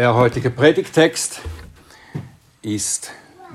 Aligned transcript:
Der 0.00 0.14
heutige 0.14 0.48
Predigtext 0.48 1.42
ist 2.62 3.10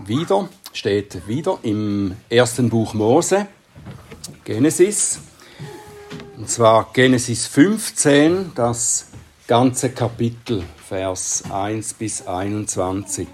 wieder, 0.06 0.48
steht 0.74 1.28
wieder 1.28 1.58
im 1.64 2.16
ersten 2.30 2.69
Buch 2.69 2.94
Mose, 2.94 3.48
Genesis. 4.44 5.21
Und 6.37 6.48
zwar 6.48 6.92
Genesis 6.94 7.48
15, 7.48 8.52
das 8.54 9.08
ganze 9.48 9.89
Kapitel, 9.89 10.64
Vers 10.88 11.46
1 11.50 11.96
bis 11.96 12.28
21. 12.28 13.27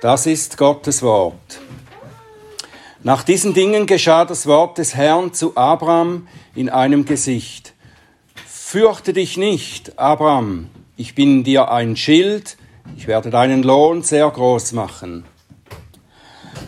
Das 0.00 0.26
ist 0.26 0.56
Gottes 0.58 1.02
Wort. 1.02 1.58
Nach 3.02 3.24
diesen 3.24 3.52
Dingen 3.52 3.86
geschah 3.86 4.24
das 4.24 4.46
Wort 4.46 4.78
des 4.78 4.94
Herrn 4.94 5.34
zu 5.34 5.56
Abraham 5.56 6.28
in 6.54 6.68
einem 6.68 7.04
Gesicht. 7.04 7.74
Fürchte 8.70 9.14
dich 9.14 9.38
nicht, 9.38 9.98
Abraham, 9.98 10.68
ich 10.98 11.14
bin 11.14 11.42
dir 11.42 11.70
ein 11.70 11.96
Schild, 11.96 12.58
ich 12.98 13.06
werde 13.06 13.30
deinen 13.30 13.62
Lohn 13.62 14.02
sehr 14.02 14.28
groß 14.28 14.72
machen. 14.72 15.24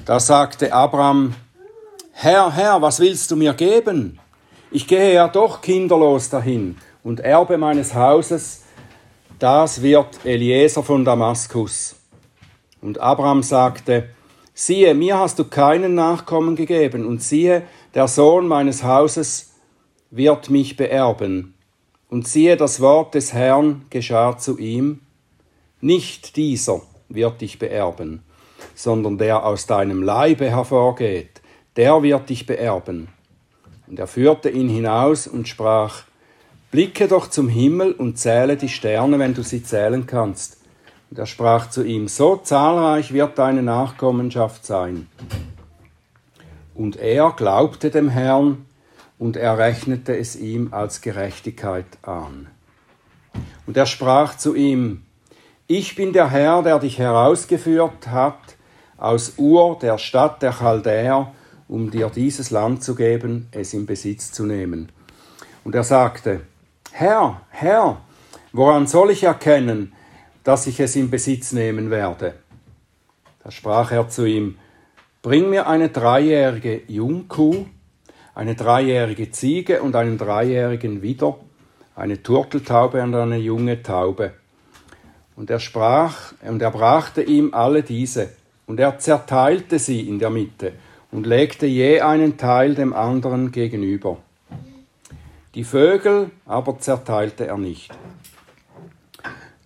Da 0.06 0.18
sagte 0.18 0.72
Abraham, 0.72 1.34
Herr, 2.12 2.54
Herr, 2.54 2.80
was 2.80 3.00
willst 3.00 3.30
du 3.30 3.36
mir 3.36 3.52
geben? 3.52 4.18
Ich 4.70 4.86
gehe 4.86 5.12
ja 5.12 5.28
doch 5.28 5.60
kinderlos 5.60 6.30
dahin 6.30 6.78
und 7.04 7.20
Erbe 7.20 7.58
meines 7.58 7.94
Hauses, 7.94 8.62
das 9.38 9.82
wird 9.82 10.24
Eliezer 10.24 10.82
von 10.82 11.04
Damaskus. 11.04 11.96
Und 12.80 12.98
Abraham 12.98 13.42
sagte, 13.42 14.08
siehe, 14.54 14.94
mir 14.94 15.18
hast 15.18 15.38
du 15.38 15.44
keinen 15.44 15.96
Nachkommen 15.96 16.56
gegeben, 16.56 17.04
und 17.04 17.22
siehe, 17.22 17.64
der 17.92 18.08
Sohn 18.08 18.48
meines 18.48 18.84
Hauses 18.84 19.52
wird 20.10 20.48
mich 20.48 20.78
beerben. 20.78 21.56
Und 22.10 22.26
siehe, 22.26 22.56
das 22.56 22.80
Wort 22.80 23.14
des 23.14 23.32
Herrn 23.32 23.86
geschah 23.88 24.36
zu 24.36 24.58
ihm, 24.58 25.00
nicht 25.80 26.36
dieser 26.36 26.82
wird 27.08 27.40
dich 27.40 27.58
beerben, 27.58 28.22
sondern 28.74 29.16
der 29.16 29.46
aus 29.46 29.66
deinem 29.66 30.02
Leibe 30.02 30.50
hervorgeht, 30.50 31.40
der 31.76 32.02
wird 32.02 32.28
dich 32.28 32.46
beerben. 32.46 33.08
Und 33.86 33.98
er 33.98 34.08
führte 34.08 34.50
ihn 34.50 34.68
hinaus 34.68 35.28
und 35.28 35.48
sprach, 35.48 36.02
Blicke 36.70 37.08
doch 37.08 37.28
zum 37.28 37.48
Himmel 37.48 37.92
und 37.92 38.18
zähle 38.18 38.56
die 38.56 38.68
Sterne, 38.68 39.18
wenn 39.18 39.34
du 39.34 39.42
sie 39.42 39.62
zählen 39.62 40.06
kannst. 40.06 40.58
Und 41.10 41.18
er 41.18 41.26
sprach 41.26 41.70
zu 41.70 41.84
ihm, 41.84 42.06
so 42.06 42.36
zahlreich 42.36 43.12
wird 43.12 43.38
deine 43.38 43.62
Nachkommenschaft 43.62 44.64
sein. 44.64 45.08
Und 46.74 46.96
er 46.96 47.32
glaubte 47.36 47.90
dem 47.90 48.08
Herrn, 48.08 48.66
und 49.20 49.36
er 49.36 49.58
rechnete 49.58 50.16
es 50.16 50.34
ihm 50.34 50.72
als 50.72 51.02
Gerechtigkeit 51.02 51.84
an. 52.00 52.48
Und 53.66 53.76
er 53.76 53.84
sprach 53.84 54.36
zu 54.36 54.54
ihm, 54.54 55.02
Ich 55.66 55.94
bin 55.94 56.14
der 56.14 56.30
Herr, 56.30 56.62
der 56.62 56.78
dich 56.78 56.98
herausgeführt 56.98 58.08
hat 58.08 58.56
aus 58.96 59.34
Ur, 59.36 59.78
der 59.78 59.98
Stadt 59.98 60.40
der 60.40 60.52
Chaldäer, 60.52 61.32
um 61.68 61.90
dir 61.90 62.08
dieses 62.08 62.50
Land 62.50 62.82
zu 62.82 62.94
geben, 62.94 63.48
es 63.52 63.74
in 63.74 63.84
Besitz 63.84 64.32
zu 64.32 64.46
nehmen. 64.46 64.90
Und 65.64 65.74
er 65.74 65.84
sagte, 65.84 66.40
Herr, 66.90 67.42
Herr, 67.50 68.00
woran 68.52 68.86
soll 68.86 69.10
ich 69.10 69.24
erkennen, 69.24 69.92
dass 70.44 70.66
ich 70.66 70.80
es 70.80 70.96
in 70.96 71.10
Besitz 71.10 71.52
nehmen 71.52 71.90
werde? 71.90 72.36
Da 73.44 73.50
sprach 73.50 73.92
er 73.92 74.08
zu 74.08 74.24
ihm, 74.24 74.56
Bring 75.20 75.50
mir 75.50 75.66
eine 75.66 75.90
dreijährige 75.90 76.80
Jungkuh, 76.86 77.66
eine 78.40 78.54
dreijährige 78.54 79.30
Ziege 79.30 79.82
und 79.82 79.94
einen 79.94 80.16
dreijährigen 80.16 81.02
Widder, 81.02 81.36
eine 81.94 82.22
Turteltaube 82.22 83.02
und 83.02 83.14
eine 83.14 83.36
junge 83.36 83.82
Taube. 83.82 84.32
Und 85.36 85.50
er 85.50 85.60
sprach, 85.60 86.32
und 86.48 86.62
er 86.62 86.70
brachte 86.70 87.20
ihm 87.20 87.52
alle 87.52 87.82
diese, 87.82 88.30
und 88.66 88.80
er 88.80 88.98
zerteilte 88.98 89.78
sie 89.78 90.08
in 90.08 90.18
der 90.18 90.30
Mitte 90.30 90.72
und 91.10 91.26
legte 91.26 91.66
je 91.66 92.00
einen 92.00 92.38
Teil 92.38 92.74
dem 92.74 92.94
anderen 92.94 93.52
gegenüber. 93.52 94.16
Die 95.54 95.64
Vögel 95.64 96.30
aber 96.46 96.78
zerteilte 96.78 97.46
er 97.46 97.58
nicht. 97.58 97.92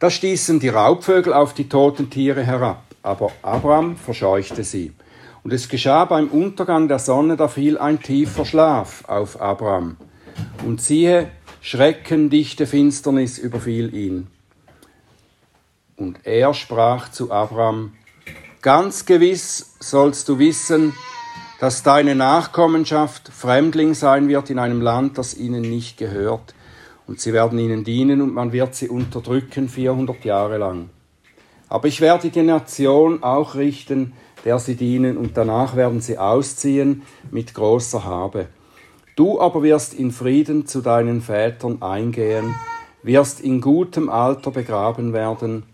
Da 0.00 0.10
stießen 0.10 0.58
die 0.58 0.70
Raubvögel 0.70 1.32
auf 1.32 1.54
die 1.54 1.68
toten 1.68 2.10
Tiere 2.10 2.42
herab, 2.42 2.82
aber 3.04 3.30
Abraham 3.40 3.96
verscheuchte 3.96 4.64
sie. 4.64 4.92
Und 5.44 5.52
es 5.52 5.68
geschah 5.68 6.06
beim 6.06 6.28
Untergang 6.28 6.88
der 6.88 6.98
Sonne, 6.98 7.36
da 7.36 7.48
fiel 7.48 7.76
ein 7.76 8.00
tiefer 8.00 8.46
Schlaf 8.46 9.04
auf 9.06 9.40
Abraham. 9.40 9.98
Und 10.64 10.80
siehe, 10.80 11.30
Schrecken, 11.60 12.30
dichte 12.30 12.66
Finsternis 12.66 13.38
überfiel 13.38 13.94
ihn. 13.94 14.26
Und 15.96 16.20
er 16.24 16.54
sprach 16.54 17.10
zu 17.10 17.30
Abraham, 17.30 17.92
Ganz 18.62 19.04
gewiss 19.04 19.76
sollst 19.80 20.30
du 20.30 20.38
wissen, 20.38 20.94
dass 21.60 21.82
deine 21.82 22.14
Nachkommenschaft 22.14 23.28
Fremdling 23.28 23.92
sein 23.92 24.28
wird 24.28 24.48
in 24.48 24.58
einem 24.58 24.80
Land, 24.80 25.18
das 25.18 25.36
ihnen 25.36 25.60
nicht 25.60 25.98
gehört, 25.98 26.54
und 27.06 27.20
sie 27.20 27.34
werden 27.34 27.58
ihnen 27.58 27.84
dienen 27.84 28.22
und 28.22 28.32
man 28.32 28.52
wird 28.52 28.74
sie 28.74 28.88
unterdrücken 28.88 29.68
400 29.68 30.24
Jahre 30.24 30.56
lang. 30.56 30.88
Aber 31.68 31.86
ich 31.86 32.00
werde 32.00 32.30
die 32.30 32.42
Nation 32.42 33.22
auch 33.22 33.54
richten, 33.54 34.14
der 34.44 34.58
sie 34.58 34.76
dienen, 34.76 35.16
und 35.16 35.36
danach 35.36 35.76
werden 35.76 36.00
sie 36.00 36.18
ausziehen 36.18 37.02
mit 37.30 37.54
großer 37.54 38.04
Habe. 38.04 38.46
Du 39.16 39.40
aber 39.40 39.62
wirst 39.62 39.94
in 39.94 40.10
Frieden 40.10 40.66
zu 40.66 40.80
deinen 40.80 41.22
Vätern 41.22 41.80
eingehen, 41.82 42.54
wirst 43.02 43.40
in 43.40 43.60
gutem 43.60 44.08
Alter 44.08 44.50
begraben 44.50 45.12
werden, 45.12 45.64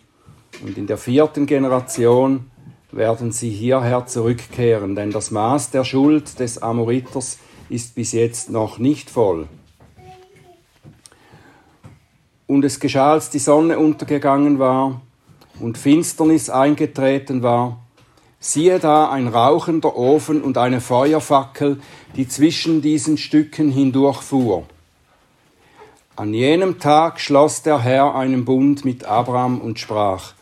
und 0.63 0.77
in 0.77 0.87
der 0.87 0.99
vierten 0.99 1.47
Generation 1.47 2.51
werden 2.93 3.33
sie 3.33 3.51
hierher 3.51 4.07
zurückkehren, 4.07 4.95
denn 4.95 5.11
das 5.11 5.31
Maß 5.31 5.71
der 5.71 5.85
Schuld 5.85 6.39
des 6.41 6.61
Amoriters 6.61 7.39
ist 7.69 7.95
bis 7.95 8.13
jetzt 8.13 8.51
noch 8.51 8.79
nicht 8.79 9.11
voll. 9.11 9.49
Und 12.47 12.65
es 12.65 12.81
geschah, 12.81 13.13
als 13.13 13.31
die 13.31 13.39
Sonne 13.39 13.79
untergegangen 13.79 14.59
war 14.59 15.01
und 15.61 15.79
Finsternis 15.79 16.51
eingetreten 16.51 17.45
war, 17.45 17.79
Siehe 18.43 18.79
da 18.79 19.11
ein 19.11 19.29
rauchender 19.29 19.97
Ofen 19.97 20.41
und 20.41 20.57
eine 20.57 20.81
Feuerfackel, 20.81 21.79
die 22.17 22.27
zwischen 22.27 22.81
diesen 22.81 23.19
Stücken 23.19 23.71
hindurchfuhr. 23.71 24.65
An 26.17 26.33
jenem 26.33 26.79
Tag 26.79 27.21
schloss 27.21 27.61
der 27.61 27.81
Herr 27.81 28.15
einen 28.15 28.47
Bund 28.47 28.83
mit 28.87 29.05
Abraham 29.05 29.61
und 29.61 29.79
sprach, 29.79 30.33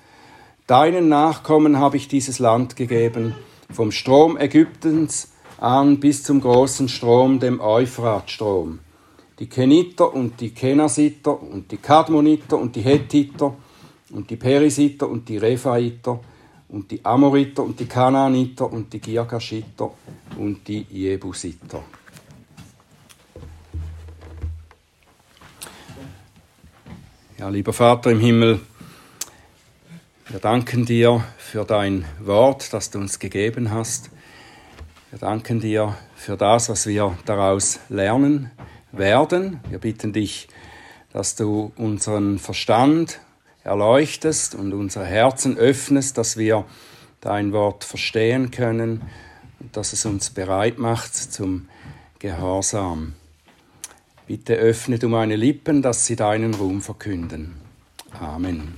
Deinen 0.69 1.09
Nachkommen 1.09 1.79
habe 1.79 1.97
ich 1.97 2.07
dieses 2.07 2.39
Land 2.39 2.77
gegeben, 2.77 3.35
vom 3.73 3.91
Strom 3.91 4.37
Ägyptens 4.37 5.33
an 5.59 5.99
bis 5.99 6.23
zum 6.23 6.41
großen 6.41 6.89
Strom, 6.89 7.41
dem 7.41 7.61
Euphratstrom. 7.61 8.79
Die 9.41 9.49
Keniter 9.49 10.15
und 10.15 10.41
die 10.41 10.51
Kenasiter 10.51 11.43
und 11.43 11.73
die 11.73 11.79
Kadmoniter 11.79 12.59
und 12.59 12.77
die 12.77 12.83
Hethiter 12.83 13.57
und 14.13 14.31
die 14.31 14.37
Perisiter 14.37 15.09
und 15.09 15.29
die 15.29 15.39
Rephaiter 15.39 16.21
und 16.69 16.91
die 16.91 17.05
Amoriter 17.05 17.63
und 17.63 17.79
die 17.81 17.87
Kanaaniter 17.87 18.71
und 18.71 18.93
die 18.93 19.01
Girgashiter 19.01 19.91
und 20.37 20.67
die 20.69 20.87
Jebusiter. 20.91 21.83
Ja, 27.39 27.49
lieber 27.49 27.73
Vater 27.73 28.11
im 28.11 28.21
Himmel, 28.21 28.61
wir 30.29 30.41
danken 30.41 30.85
dir 30.85 31.25
für 31.39 31.65
dein 31.65 32.05
Wort, 32.21 32.73
das 32.73 32.91
du 32.91 32.99
uns 32.99 33.19
gegeben 33.19 33.71
hast. 33.71 34.11
Wir 35.11 35.19
danken 35.19 35.61
dir 35.61 35.97
für 36.17 36.37
das, 36.37 36.69
was 36.69 36.87
wir 36.87 37.17
daraus 37.25 37.81
lernen 37.89 38.51
werden. 38.93 39.61
Wir 39.71 39.79
bitten 39.79 40.13
dich, 40.13 40.49
dass 41.13 41.37
du 41.37 41.73
unseren 41.77 42.39
Verstand 42.39 43.21
erleuchtest 43.69 44.55
und 44.55 44.73
unsere 44.73 45.05
Herzen 45.05 45.57
öffnest, 45.57 46.19
dass 46.19 46.37
wir 46.37 46.65
dein 47.21 47.53
Wort 47.53 47.85
verstehen 47.85 48.51
können 48.51 49.03
und 49.61 49.77
dass 49.77 49.93
es 49.93 50.05
uns 50.05 50.31
bereit 50.31 50.79
macht 50.79 51.15
zum 51.15 51.69
Gehorsam. 52.19 53.15
Bitte 54.27 54.55
öffne 54.55 54.99
du 54.99 55.09
meine 55.09 55.37
Lippen, 55.37 55.83
dass 55.83 56.07
sie 56.07 56.17
deinen 56.17 56.55
Ruhm 56.55 56.83
verkünden. 56.83 57.55
Amen. 58.21 58.75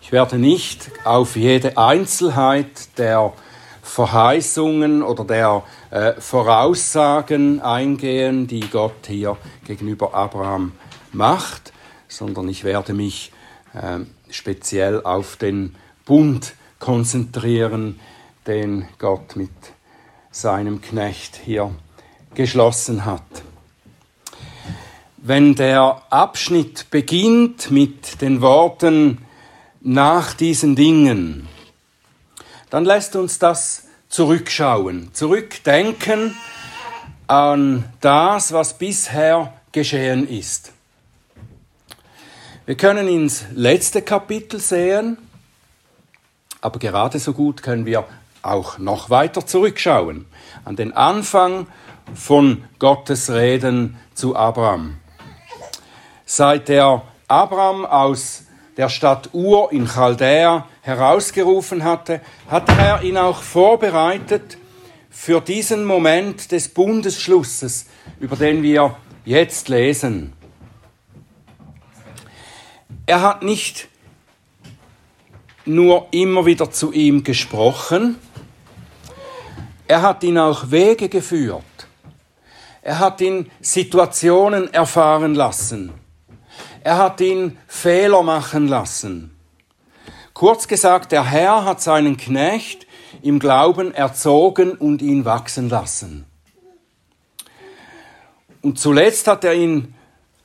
Ich 0.00 0.12
werde 0.12 0.38
nicht 0.38 0.90
auf 1.04 1.34
jede 1.34 1.76
Einzelheit 1.76 2.98
der 2.98 3.32
Verheißungen 3.84 5.02
oder 5.02 5.24
der 5.24 5.62
äh, 5.90 6.14
Voraussagen 6.18 7.60
eingehen, 7.60 8.46
die 8.46 8.60
Gott 8.60 9.06
hier 9.06 9.36
gegenüber 9.66 10.14
Abraham 10.14 10.72
macht, 11.12 11.72
sondern 12.08 12.48
ich 12.48 12.64
werde 12.64 12.94
mich 12.94 13.30
äh, 13.74 14.00
speziell 14.30 15.02
auf 15.02 15.36
den 15.36 15.76
Bund 16.06 16.54
konzentrieren, 16.78 18.00
den 18.46 18.88
Gott 18.98 19.36
mit 19.36 19.50
seinem 20.30 20.80
Knecht 20.80 21.36
hier 21.36 21.70
geschlossen 22.34 23.04
hat. 23.04 23.22
Wenn 25.18 25.54
der 25.54 26.02
Abschnitt 26.10 26.90
beginnt 26.90 27.70
mit 27.70 28.20
den 28.22 28.40
Worten 28.40 29.18
nach 29.80 30.34
diesen 30.34 30.74
Dingen, 30.74 31.48
dann 32.74 32.84
lässt 32.84 33.14
uns 33.14 33.38
das 33.38 33.84
zurückschauen, 34.08 35.10
zurückdenken 35.14 36.36
an 37.28 37.84
das, 38.00 38.52
was 38.52 38.78
bisher 38.78 39.52
geschehen 39.70 40.28
ist. 40.28 40.72
Wir 42.66 42.76
können 42.76 43.06
ins 43.06 43.44
letzte 43.54 44.02
Kapitel 44.02 44.58
sehen, 44.58 45.18
aber 46.60 46.80
gerade 46.80 47.20
so 47.20 47.32
gut 47.32 47.62
können 47.62 47.86
wir 47.86 48.08
auch 48.42 48.78
noch 48.78 49.08
weiter 49.08 49.46
zurückschauen, 49.46 50.26
an 50.64 50.74
den 50.74 50.92
Anfang 50.94 51.68
von 52.12 52.64
Gottes 52.80 53.30
Reden 53.30 54.00
zu 54.14 54.34
Abraham. 54.34 54.96
Seit 56.26 56.66
der 56.66 57.02
Abraham 57.28 57.86
aus 57.86 58.46
der 58.76 58.88
Stadt 58.88 59.30
Ur 59.32 59.72
in 59.72 59.86
Chaldea 59.86 60.66
herausgerufen 60.82 61.84
hatte, 61.84 62.20
hat 62.48 62.68
er 62.68 63.02
ihn 63.02 63.16
auch 63.16 63.42
vorbereitet 63.42 64.58
für 65.10 65.40
diesen 65.40 65.84
Moment 65.84 66.50
des 66.50 66.68
Bundesschlusses, 66.68 67.86
über 68.20 68.36
den 68.36 68.62
wir 68.62 68.96
jetzt 69.24 69.68
lesen. 69.68 70.32
Er 73.06 73.22
hat 73.22 73.42
nicht 73.42 73.88
nur 75.64 76.08
immer 76.10 76.46
wieder 76.46 76.70
zu 76.70 76.92
ihm 76.92 77.22
gesprochen, 77.22 78.16
er 79.86 80.02
hat 80.02 80.24
ihn 80.24 80.38
auch 80.38 80.70
Wege 80.70 81.08
geführt. 81.08 81.62
Er 82.82 82.98
hat 82.98 83.20
ihn 83.20 83.50
Situationen 83.60 84.72
erfahren 84.72 85.34
lassen. 85.34 85.92
Er 86.84 86.98
hat 86.98 87.22
ihn 87.22 87.56
Fehler 87.66 88.22
machen 88.22 88.68
lassen. 88.68 89.34
Kurz 90.34 90.68
gesagt, 90.68 91.12
der 91.12 91.24
Herr 91.24 91.64
hat 91.64 91.80
seinen 91.80 92.18
Knecht 92.18 92.86
im 93.22 93.38
Glauben 93.38 93.94
erzogen 93.94 94.72
und 94.72 95.00
ihn 95.00 95.24
wachsen 95.24 95.70
lassen. 95.70 96.26
Und 98.60 98.78
zuletzt 98.78 99.26
hat 99.28 99.44
er 99.44 99.54
ihn 99.54 99.94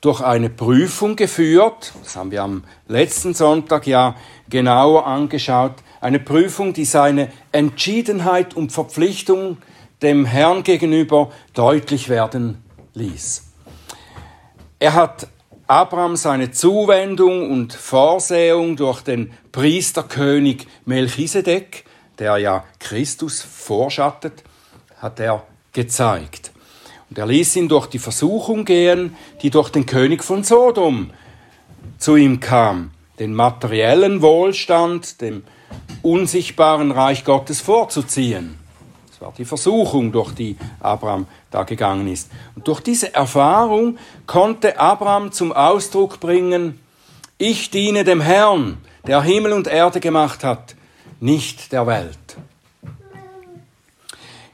durch 0.00 0.22
eine 0.22 0.48
Prüfung 0.48 1.14
geführt, 1.14 1.92
das 2.02 2.16
haben 2.16 2.30
wir 2.30 2.42
am 2.42 2.64
letzten 2.88 3.34
Sonntag 3.34 3.86
ja 3.86 4.16
genauer 4.48 5.06
angeschaut, 5.06 5.74
eine 6.00 6.20
Prüfung, 6.20 6.72
die 6.72 6.86
seine 6.86 7.30
Entschiedenheit 7.52 8.54
und 8.54 8.72
Verpflichtung 8.72 9.58
dem 10.00 10.24
Herrn 10.24 10.62
gegenüber 10.62 11.32
deutlich 11.52 12.08
werden 12.08 12.64
ließ. 12.94 13.44
Er 14.78 14.94
hat 14.94 15.28
Abraham 15.70 16.16
seine 16.16 16.50
Zuwendung 16.50 17.48
und 17.48 17.74
Vorsehung 17.74 18.74
durch 18.74 19.02
den 19.02 19.30
Priesterkönig 19.52 20.66
Melchisedek, 20.84 21.84
der 22.18 22.38
ja 22.38 22.64
Christus 22.80 23.40
vorschattet, 23.40 24.42
hat 24.98 25.20
er 25.20 25.44
gezeigt. 25.72 26.50
Und 27.08 27.18
er 27.18 27.26
ließ 27.26 27.54
ihn 27.54 27.68
durch 27.68 27.86
die 27.86 28.00
Versuchung 28.00 28.64
gehen, 28.64 29.16
die 29.42 29.50
durch 29.50 29.70
den 29.70 29.86
König 29.86 30.24
von 30.24 30.42
Sodom 30.42 31.12
zu 31.98 32.16
ihm 32.16 32.40
kam, 32.40 32.90
den 33.20 33.32
materiellen 33.32 34.22
Wohlstand, 34.22 35.20
dem 35.20 35.44
unsichtbaren 36.02 36.90
Reich 36.90 37.24
Gottes 37.24 37.60
vorzuziehen. 37.60 38.58
Das 39.08 39.20
war 39.20 39.32
die 39.38 39.44
Versuchung, 39.44 40.10
durch 40.10 40.32
die 40.32 40.56
Abraham 40.80 41.28
da 41.50 41.64
gegangen 41.64 42.06
ist. 42.06 42.30
Und 42.54 42.68
durch 42.68 42.80
diese 42.80 43.14
Erfahrung 43.14 43.98
konnte 44.26 44.78
Abraham 44.78 45.32
zum 45.32 45.52
Ausdruck 45.52 46.20
bringen, 46.20 46.78
ich 47.38 47.70
diene 47.70 48.04
dem 48.04 48.20
Herrn, 48.20 48.78
der 49.06 49.22
Himmel 49.22 49.52
und 49.52 49.66
Erde 49.66 50.00
gemacht 50.00 50.44
hat, 50.44 50.76
nicht 51.20 51.72
der 51.72 51.86
Welt. 51.86 52.36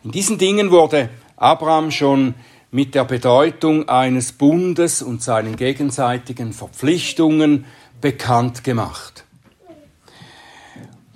In 0.04 0.12
diesen 0.12 0.38
Dingen 0.38 0.70
wurde 0.70 1.08
Abraham 1.36 1.90
schon 1.90 2.34
mit 2.70 2.94
der 2.94 3.04
Bedeutung 3.04 3.88
eines 3.88 4.32
Bundes 4.32 5.02
und 5.02 5.22
seinen 5.22 5.56
gegenseitigen 5.56 6.52
Verpflichtungen 6.52 7.64
bekannt 8.00 8.64
gemacht. 8.64 9.24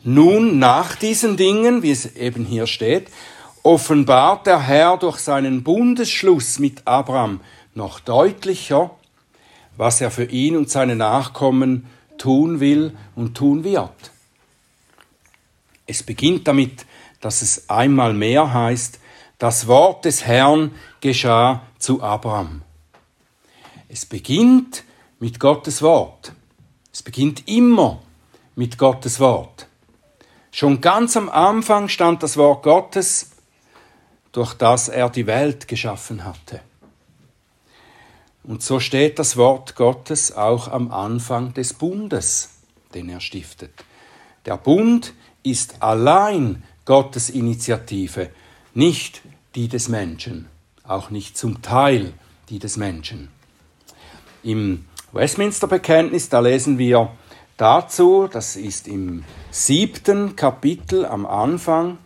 Nun, 0.03 0.59
nach 0.59 0.97
diesen 0.97 1.37
Dingen, 1.37 1.83
wie 1.83 1.91
es 1.91 2.17
eben 2.17 2.44
hier 2.44 2.67
steht, 2.67 3.09
offenbart 3.62 4.47
der 4.47 4.61
Herr 4.61 4.97
durch 4.97 5.19
seinen 5.19 5.62
Bundesschluss 5.62 6.59
mit 6.59 6.87
Abraham 6.87 7.41
noch 7.75 8.01
deutlicher, 8.01 8.91
was 9.77 10.01
er 10.01 10.11
für 10.11 10.25
ihn 10.25 10.57
und 10.57 10.71
seine 10.71 10.97
Nachkommen 10.97 11.87
tun 12.19 12.61
will 12.61 12.97
und 13.15 13.37
tun 13.37 13.65
wird. 13.65 14.11
Es 15.87 16.03
beginnt 16.03 16.47
damit, 16.47 16.87
dass 17.21 17.43
es 17.43 17.69
einmal 17.69 18.15
mehr 18.15 18.53
heißt, 18.53 18.99
das 19.39 19.67
Wort 19.67 20.05
des 20.05 20.27
Herrn 20.27 20.73
geschah 21.01 21.62
zu 21.79 22.03
Abraham. 22.03 22.62
Es 23.89 24.07
beginnt 24.07 24.85
mit 25.19 25.41
Gottes 25.41 25.83
Wort. 25.83 26.33
Es 26.93 27.03
beginnt 27.03 27.49
immer 27.49 28.03
mit 28.55 28.79
Gottes 28.79 29.19
Wort. 29.19 29.67
Schon 30.53 30.81
ganz 30.81 31.17
am 31.17 31.29
Anfang 31.29 31.89
stand 31.89 32.23
das 32.23 32.37
Wort 32.37 32.62
Gottes, 32.62 33.30
durch 34.32 34.55
das 34.55 34.88
er 34.88 35.11
die 35.11 35.27
Welt 35.27 35.69
geschaffen 35.69 36.25
hatte. 36.25 36.61
Und 38.43 38.62
so 38.62 38.81
steht 38.81 39.19
das 39.19 39.37
Wort 39.37 39.77
Gottes 39.77 40.32
auch 40.32 40.69
am 40.69 40.91
Anfang 40.91 41.53
des 41.55 41.75
Bundes, 41.75 42.50
den 42.94 43.09
er 43.09 43.21
stiftet. 43.21 43.73
Der 44.47 44.56
Bund 44.56 45.15
ist 45.43 45.82
allein 45.82 46.62
Gottes 46.85 47.31
Initiative, 47.31 48.31
nicht 48.75 49.23
die 49.55 49.69
des 49.69 49.88
Menschen, 49.88 50.49
auch 50.85 51.11
nicht 51.11 51.37
zum 51.37 51.61
Teil 51.62 52.12
die 52.49 52.59
des 52.59 52.76
Menschen. 52.76 53.29
Im 54.43 54.87
Westminster 55.12 55.67
Bekenntnis, 55.67 56.29
da 56.29 56.41
lesen 56.41 56.79
wir 56.79 57.11
dazu, 57.56 58.29
das 58.33 58.56
ist 58.56 58.88
im 58.88 59.25
siebten 59.50 60.35
Kapitel 60.37 61.05
am 61.05 61.26
Anfang, 61.26 61.99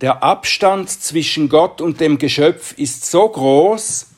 der 0.00 0.22
Abstand 0.22 0.90
zwischen 0.90 1.48
Gott 1.48 1.80
und 1.80 2.00
dem 2.00 2.18
Geschöpf 2.18 2.72
ist 2.76 3.10
so 3.10 3.28
groß, 3.28 4.08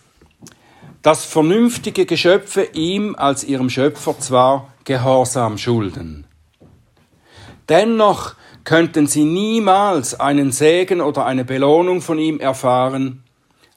dass 1.02 1.25
vernünftige 1.25 2.04
Geschöpfe 2.04 2.68
ihm 2.73 3.14
als 3.16 3.44
ihrem 3.44 3.70
Schöpfer 3.70 4.18
zwar 4.18 4.73
Gehorsam 4.85 5.56
schulden. 5.56 6.26
Dennoch 7.68 8.35
könnten 8.64 9.06
sie 9.06 9.25
niemals 9.25 10.18
einen 10.18 10.50
Segen 10.50 11.00
oder 11.00 11.26
eine 11.26 11.44
Belohnung 11.44 12.00
von 12.00 12.18
ihm 12.18 12.40
erfahren, 12.40 13.23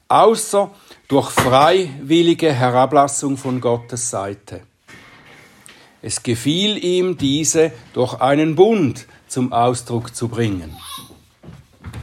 außer 0.08 0.72
durch 1.08 1.30
freiwillige 1.30 2.52
Herablassung 2.52 3.38
von 3.38 3.62
Gottes 3.62 4.10
Seite. 4.10 4.62
Es 6.02 6.24
gefiel 6.24 6.84
ihm, 6.84 7.18
diese 7.18 7.72
durch 7.94 8.20
einen 8.20 8.56
Bund 8.56 9.06
zum 9.28 9.54
Ausdruck 9.54 10.16
zu 10.16 10.30
bringen. 10.30 10.76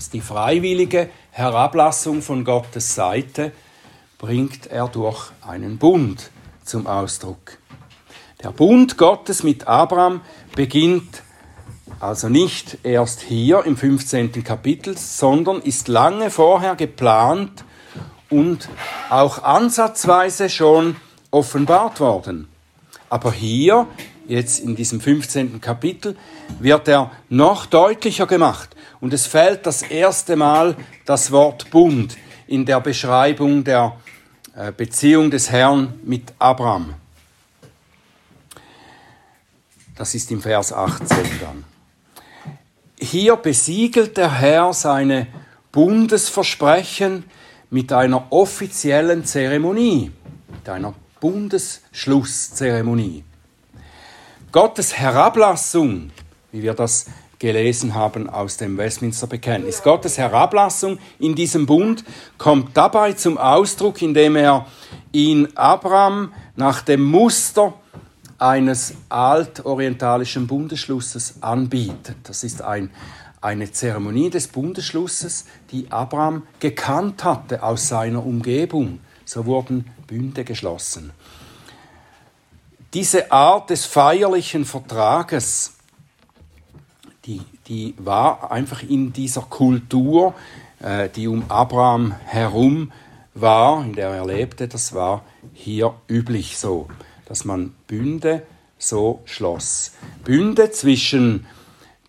Die 0.07 0.21
freiwillige 0.21 1.11
Herablassung 1.33 2.23
von 2.23 2.45
Gottes 2.45 2.95
Seite 2.95 3.53
bringt 4.17 4.69
er 4.69 4.87
durch 4.87 5.33
einen 5.47 5.79
Bund 5.79 6.31
zum 6.65 6.87
Ausdruck. 6.87 7.59
Der 8.43 8.51
Bund 8.51 8.97
Gottes 8.97 9.43
mit 9.43 9.67
Abraham 9.67 10.21
beginnt 10.55 11.23
also 12.01 12.29
nicht 12.29 12.79
erst 12.85 13.23
hier 13.23 13.65
im 13.65 13.77
15. 13.77 14.45
Kapitel, 14.45 14.97
sondern 14.97 15.61
ist 15.61 15.89
lange 15.89 16.31
vorher 16.31 16.77
geplant 16.77 17.65
und 18.31 18.69
auch 19.11 19.43
ansatzweise 19.43 20.49
schon 20.49 20.97
offenbart 21.33 21.99
worden. 21.99 22.47
Aber 23.11 23.33
hier, 23.33 23.89
jetzt 24.29 24.61
in 24.61 24.77
diesem 24.77 25.01
15. 25.01 25.61
Kapitel, 25.61 26.17
wird 26.61 26.87
er 26.87 27.11
noch 27.29 27.67
deutlicher 27.67 28.27
gemacht. 28.27 28.77
Und 29.01 29.13
es 29.13 29.27
fällt 29.27 29.67
das 29.67 29.83
erste 29.83 30.37
Mal 30.37 30.77
das 31.05 31.31
Wort 31.31 31.71
Bund 31.71 32.17
in 32.47 32.65
der 32.65 32.81
Beschreibung 32.81 33.63
der 33.63 33.97
äh, 34.57 34.73
Beziehung 34.73 35.31
des 35.31 35.51
Herrn 35.51 36.01
mit 36.03 36.33
Abraham. 36.39 36.95
Das 39.95 40.15
ist 40.15 40.31
im 40.31 40.41
Vers 40.43 40.73
18 40.73 41.09
dann. 41.41 41.65
Hier 43.01 43.37
besiegelt 43.37 44.17
der 44.17 44.41
Herr 44.41 44.73
seine 44.73 45.29
Bundesversprechen 45.71 47.23
mit 47.71 47.93
einer 47.93 48.33
offiziellen 48.33 49.25
Zeremonie, 49.25 50.11
mit 50.49 50.69
einer 50.69 50.95
Bundesschlusszeremonie. 51.21 53.23
Gottes 54.51 54.97
Herablassung, 54.97 56.11
wie 56.53 56.63
wir 56.63 56.75
das 56.75 57.07
gelesen 57.39 57.95
haben 57.95 58.29
aus 58.29 58.57
dem 58.57 58.77
Westminster 58.77 59.27
Bekenntnis. 59.27 59.83
Gottes 59.83 60.19
Herablassung 60.19 60.99
in 61.19 61.35
diesem 61.35 61.67
Bund 61.67 62.05
kommt 62.37 62.77
dabei 62.77 63.13
zum 63.13 63.39
Ausdruck, 63.39 64.03
indem 64.03 64.37
er 64.37 64.67
ihn 65.13 65.49
Abraham 65.55 66.33
nach 66.57 66.83
dem 66.83 67.03
Muster 67.03 67.75
eines 68.39 68.95
altorientalischen 69.09 70.47
Bundesschlusses 70.47 71.43
anbietet. 71.43 72.17
Das 72.25 72.45
ist 72.45 72.63
ein, 72.63 72.91
eine 73.41 73.71
Zeremonie 73.71 74.31
des 74.31 74.49
Bundesschlusses, 74.49 75.47
die 75.71 75.91
Abraham 75.91 76.45
gekannt 76.61 77.25
hatte 77.25 77.63
aus 77.63 77.89
seiner 77.89 78.25
Umgebung. 78.25 79.01
So 79.25 79.45
wurden 79.47 79.91
Bünde 80.07 80.45
geschlossen. 80.45 81.13
Diese 82.95 83.31
Art 83.31 83.69
des 83.71 83.85
feierlichen 83.85 84.65
Vertrages, 84.65 85.75
die, 87.29 87.43
die 87.69 87.95
war 87.99 88.51
einfach 88.51 88.83
in 88.83 89.13
dieser 89.13 89.43
Kultur, 89.43 90.35
äh, 90.81 91.09
die 91.15 91.29
um 91.29 91.45
Abraham 91.51 92.15
herum 92.25 92.91
war, 93.35 93.85
in 93.85 93.93
der 93.93 94.09
er 94.09 94.27
lebte, 94.27 94.67
das 94.67 94.95
war 94.95 95.23
hier 95.53 95.95
üblich 96.09 96.59
so, 96.59 96.89
dass 97.27 97.45
man 97.45 97.75
Bünde 97.87 98.43
so 98.79 99.21
schloss. 99.27 99.93
Bünde 100.25 100.71
zwischen 100.71 101.47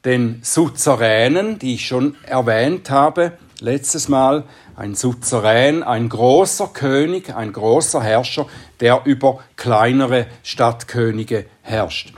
den 0.06 0.40
Suzeränen, 0.42 1.60
die 1.60 1.76
ich 1.76 1.86
schon 1.86 2.16
erwähnt 2.24 2.90
habe, 2.90 3.34
letztes 3.60 4.08
Mal, 4.08 4.46
ein 4.78 4.96
Suzerän, 4.96 5.84
ein 5.84 6.08
großer 6.08 6.68
König, 6.68 7.36
ein 7.36 7.52
großer 7.52 8.02
Herrscher, 8.02 8.46
der 8.80 9.02
über 9.04 9.40
kleinere 9.58 10.28
Stadtkönige 10.44 11.46
herrscht. 11.62 12.14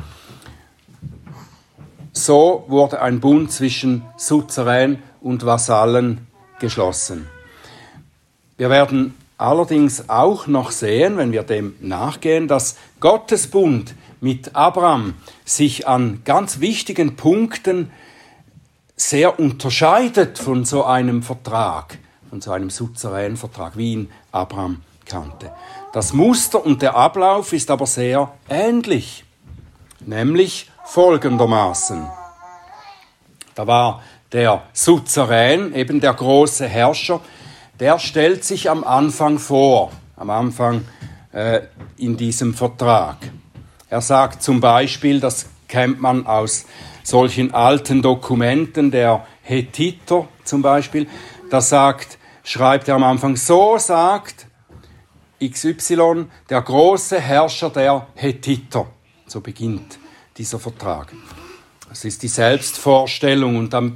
So 2.22 2.66
wurde 2.68 3.02
ein 3.02 3.20
Bund 3.20 3.52
zwischen 3.52 4.04
Suzerän 4.16 5.02
und 5.22 5.44
Vasallen 5.44 6.28
geschlossen. 6.60 7.28
Wir 8.58 8.70
werden 8.70 9.16
allerdings 9.40 10.08
auch 10.08 10.46
noch 10.46 10.70
sehen, 10.70 11.18
wenn 11.18 11.32
wir 11.32 11.42
dem 11.42 11.74
nachgehen, 11.80 12.48
dass 12.48 12.76
Gottes 13.00 13.48
Bund 13.48 13.96
mit 14.20 14.56
Abraham 14.56 15.16
sich 15.46 15.88
an 15.88 16.22
ganz 16.24 16.60
wichtigen 16.60 17.16
Punkten 17.16 17.90
sehr 18.96 19.40
unterscheidet 19.40 20.38
von 20.38 20.64
so 20.64 20.84
einem 20.84 21.24
Vertrag, 21.24 21.98
von 22.30 22.40
so 22.40 22.52
einem 22.52 22.70
souveränen 22.70 23.36
Vertrag, 23.36 23.78
wie 23.78 23.94
ihn 23.94 24.12
Abraham 24.32 24.84
kannte. 25.08 25.52
Das 25.92 26.14
Muster 26.14 26.64
und 26.64 26.84
der 26.84 26.96
Ablauf 26.96 27.52
ist 27.52 27.72
aber 27.72 27.88
sehr 27.88 28.32
ähnlich, 28.48 29.26
nämlich 30.06 30.70
folgendermaßen. 30.86 32.06
Da 33.56 33.68
war 33.68 34.02
der 34.32 34.64
Suzerän, 34.74 35.74
eben 35.74 36.00
der 36.00 36.14
große 36.14 36.68
Herrscher, 36.68 37.22
der 37.80 38.00
stellt 38.00 38.44
sich 38.44 38.70
am 38.70 38.84
Anfang 38.84 39.40
vor, 39.40 39.92
am 40.16 40.30
Anfang 40.30 40.86
äh, 41.32 41.62
in 41.98 42.16
diesem 42.18 42.54
Vertrag. 42.54 43.18
Er 43.90 44.02
sagt 44.02 44.42
zum 44.44 44.62
Beispiel, 44.62 45.20
das 45.20 45.48
kennt 45.68 46.00
man 46.00 46.26
aus 46.26 46.66
solchen 47.04 47.54
alten 47.54 48.02
Dokumenten, 48.02 48.92
der 48.92 49.26
Hethiter 49.42 50.28
zum 50.44 50.62
Beispiel, 50.62 51.08
da 51.50 51.60
sagt, 51.60 52.18
schreibt 52.44 52.88
er 52.88 52.96
am 52.96 53.04
Anfang, 53.04 53.36
so 53.36 53.78
sagt 53.78 54.48
XY, 55.44 56.28
der 56.50 56.62
große 56.62 57.20
Herrscher 57.20 57.70
der 57.70 58.08
Hethiter. 58.16 58.88
So 59.32 59.40
beginnt 59.40 59.98
dieser 60.38 60.60
Vertrag. 60.60 61.14
Das 61.88 62.04
ist 62.04 62.22
die 62.22 62.28
Selbstvorstellung 62.28 63.56
und 63.56 63.72
dann 63.72 63.96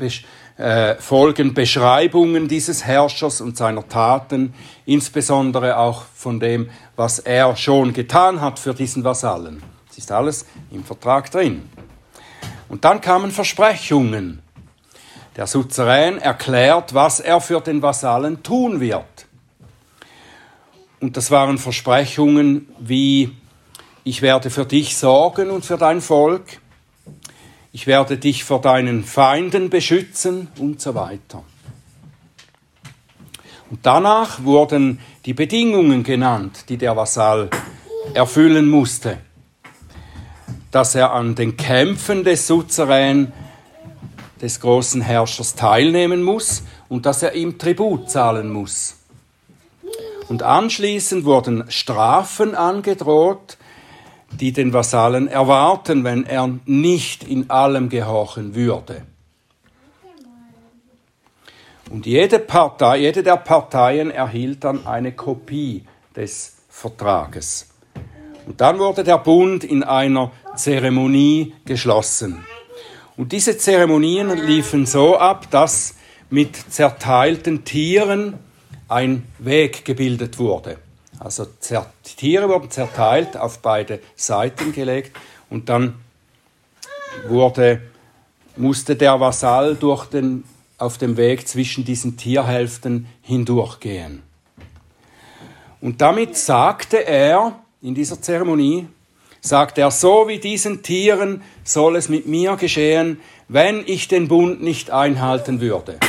äh, 0.55 0.95
folgen 0.95 1.53
Beschreibungen 1.53 2.47
dieses 2.47 2.85
Herrschers 2.85 3.41
und 3.41 3.57
seiner 3.57 3.85
Taten, 3.85 4.53
insbesondere 4.85 5.75
auch 5.75 6.03
von 6.15 6.39
dem, 6.39 6.69
was 6.95 7.19
er 7.19 7.53
schon 7.57 7.91
getan 7.91 8.39
hat 8.39 8.59
für 8.59 8.73
diesen 8.73 9.03
Vasallen. 9.03 9.61
Das 9.89 9.97
ist 9.97 10.09
alles 10.09 10.45
im 10.71 10.85
Vertrag 10.85 11.29
drin. 11.29 11.69
Und 12.69 12.85
dann 12.85 13.01
kamen 13.01 13.29
Versprechungen. 13.29 14.41
Der 15.35 15.47
Suzerän 15.47 16.17
erklärt, 16.17 16.93
was 16.93 17.19
er 17.19 17.41
für 17.41 17.59
den 17.59 17.81
Vasallen 17.81 18.41
tun 18.41 18.79
wird. 18.79 19.25
Und 21.01 21.17
das 21.17 21.29
waren 21.29 21.57
Versprechungen 21.57 22.69
wie, 22.79 23.35
ich 24.05 24.21
werde 24.21 24.51
für 24.51 24.65
dich 24.65 24.95
sorgen 24.95 25.49
und 25.49 25.65
für 25.65 25.77
dein 25.77 25.99
Volk, 25.99 26.61
ich 27.73 27.87
werde 27.87 28.17
dich 28.17 28.43
vor 28.43 28.61
deinen 28.61 29.03
Feinden 29.03 29.69
beschützen 29.69 30.47
und 30.59 30.79
so 30.79 30.93
weiter. 30.93 31.43
Und 33.71 33.79
danach 33.81 34.43
wurden 34.43 34.99
die 35.25 35.33
Bedingungen 35.33 36.03
genannt, 36.03 36.65
die 36.69 36.77
der 36.77 36.95
Vasall 36.95 37.49
erfüllen 38.13 38.69
musste. 38.69 39.17
Dass 40.69 40.93
er 40.93 41.11
an 41.11 41.33
den 41.33 41.57
Kämpfen 41.57 42.23
des 42.23 42.45
Suzerän, 42.45 43.33
des 44.39 44.59
großen 44.59 45.01
Herrschers, 45.01 45.55
teilnehmen 45.55 46.21
muss 46.21 46.61
und 46.89 47.07
dass 47.07 47.23
er 47.23 47.33
ihm 47.33 47.57
Tribut 47.57 48.11
zahlen 48.11 48.53
muss. 48.53 48.97
Und 50.27 50.43
anschließend 50.43 51.25
wurden 51.25 51.69
Strafen 51.71 52.53
angedroht, 52.53 53.57
die 54.39 54.51
den 54.51 54.73
Vasallen 54.73 55.27
erwarten, 55.27 56.03
wenn 56.03 56.25
er 56.25 56.49
nicht 56.65 57.23
in 57.23 57.49
allem 57.49 57.89
gehorchen 57.89 58.55
würde. 58.55 59.03
Und 61.89 62.05
jede 62.05 62.39
Partei, 62.39 62.97
jede 62.97 63.21
der 63.21 63.37
Parteien 63.37 64.09
erhielt 64.09 64.63
dann 64.63 64.87
eine 64.87 65.11
Kopie 65.11 65.83
des 66.15 66.57
Vertrages. 66.67 67.67
Und 68.47 68.61
dann 68.61 68.79
wurde 68.79 69.03
der 69.03 69.17
Bund 69.19 69.63
in 69.63 69.83
einer 69.83 70.31
Zeremonie 70.55 71.53
geschlossen. 71.65 72.43
Und 73.17 73.31
diese 73.31 73.57
Zeremonien 73.57 74.29
liefen 74.45 74.85
so 74.85 75.17
ab, 75.17 75.47
dass 75.51 75.95
mit 76.29 76.55
zerteilten 76.55 77.63
Tieren 77.63 78.33
ein 78.87 79.23
Weg 79.39 79.85
gebildet 79.85 80.37
wurde. 80.37 80.77
Also 81.19 81.45
die 81.45 82.15
Tiere 82.15 82.49
wurden 82.49 82.69
zerteilt, 82.69 83.37
auf 83.37 83.59
beide 83.59 83.99
Seiten 84.15 84.73
gelegt 84.73 85.15
und 85.49 85.69
dann 85.69 85.95
wurde, 87.27 87.81
musste 88.57 88.95
der 88.95 89.19
Vasall 89.19 89.75
durch 89.75 90.05
den, 90.05 90.43
auf 90.77 90.97
dem 90.97 91.17
Weg 91.17 91.47
zwischen 91.47 91.85
diesen 91.85 92.17
Tierhälften 92.17 93.07
hindurchgehen. 93.21 94.23
Und 95.81 96.01
damit 96.01 96.37
sagte 96.37 97.05
er 97.05 97.59
in 97.81 97.95
dieser 97.95 98.21
Zeremonie, 98.21 98.87
sagte 99.41 99.81
er, 99.81 99.91
so 99.91 100.27
wie 100.27 100.39
diesen 100.39 100.81
Tieren 100.81 101.43
soll 101.63 101.95
es 101.95 102.09
mit 102.09 102.25
mir 102.25 102.55
geschehen, 102.55 103.21
wenn 103.47 103.83
ich 103.85 104.07
den 104.07 104.27
Bund 104.27 104.63
nicht 104.63 104.89
einhalten 104.89 105.61
würde. 105.61 105.99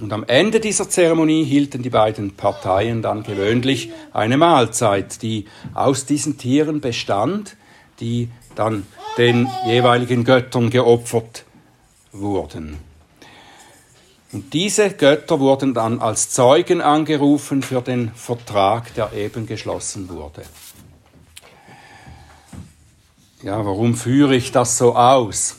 Und 0.00 0.12
am 0.12 0.24
Ende 0.24 0.60
dieser 0.60 0.88
Zeremonie 0.88 1.44
hielten 1.44 1.82
die 1.82 1.90
beiden 1.90 2.36
Parteien 2.36 3.02
dann 3.02 3.22
gewöhnlich 3.22 3.90
eine 4.12 4.38
Mahlzeit, 4.38 5.20
die 5.22 5.46
aus 5.74 6.06
diesen 6.06 6.38
Tieren 6.38 6.80
bestand, 6.80 7.56
die 8.00 8.30
dann 8.54 8.86
den 9.18 9.48
jeweiligen 9.66 10.24
Göttern 10.24 10.70
geopfert 10.70 11.44
wurden. 12.12 12.78
Und 14.32 14.54
diese 14.54 14.90
Götter 14.90 15.40
wurden 15.40 15.74
dann 15.74 16.00
als 16.00 16.30
Zeugen 16.30 16.80
angerufen 16.80 17.62
für 17.62 17.82
den 17.82 18.12
Vertrag, 18.14 18.94
der 18.94 19.12
eben 19.12 19.46
geschlossen 19.46 20.08
wurde. 20.08 20.42
Ja, 23.42 23.64
warum 23.64 23.94
führe 23.94 24.36
ich 24.36 24.52
das 24.52 24.78
so 24.78 24.94
aus? 24.94 25.56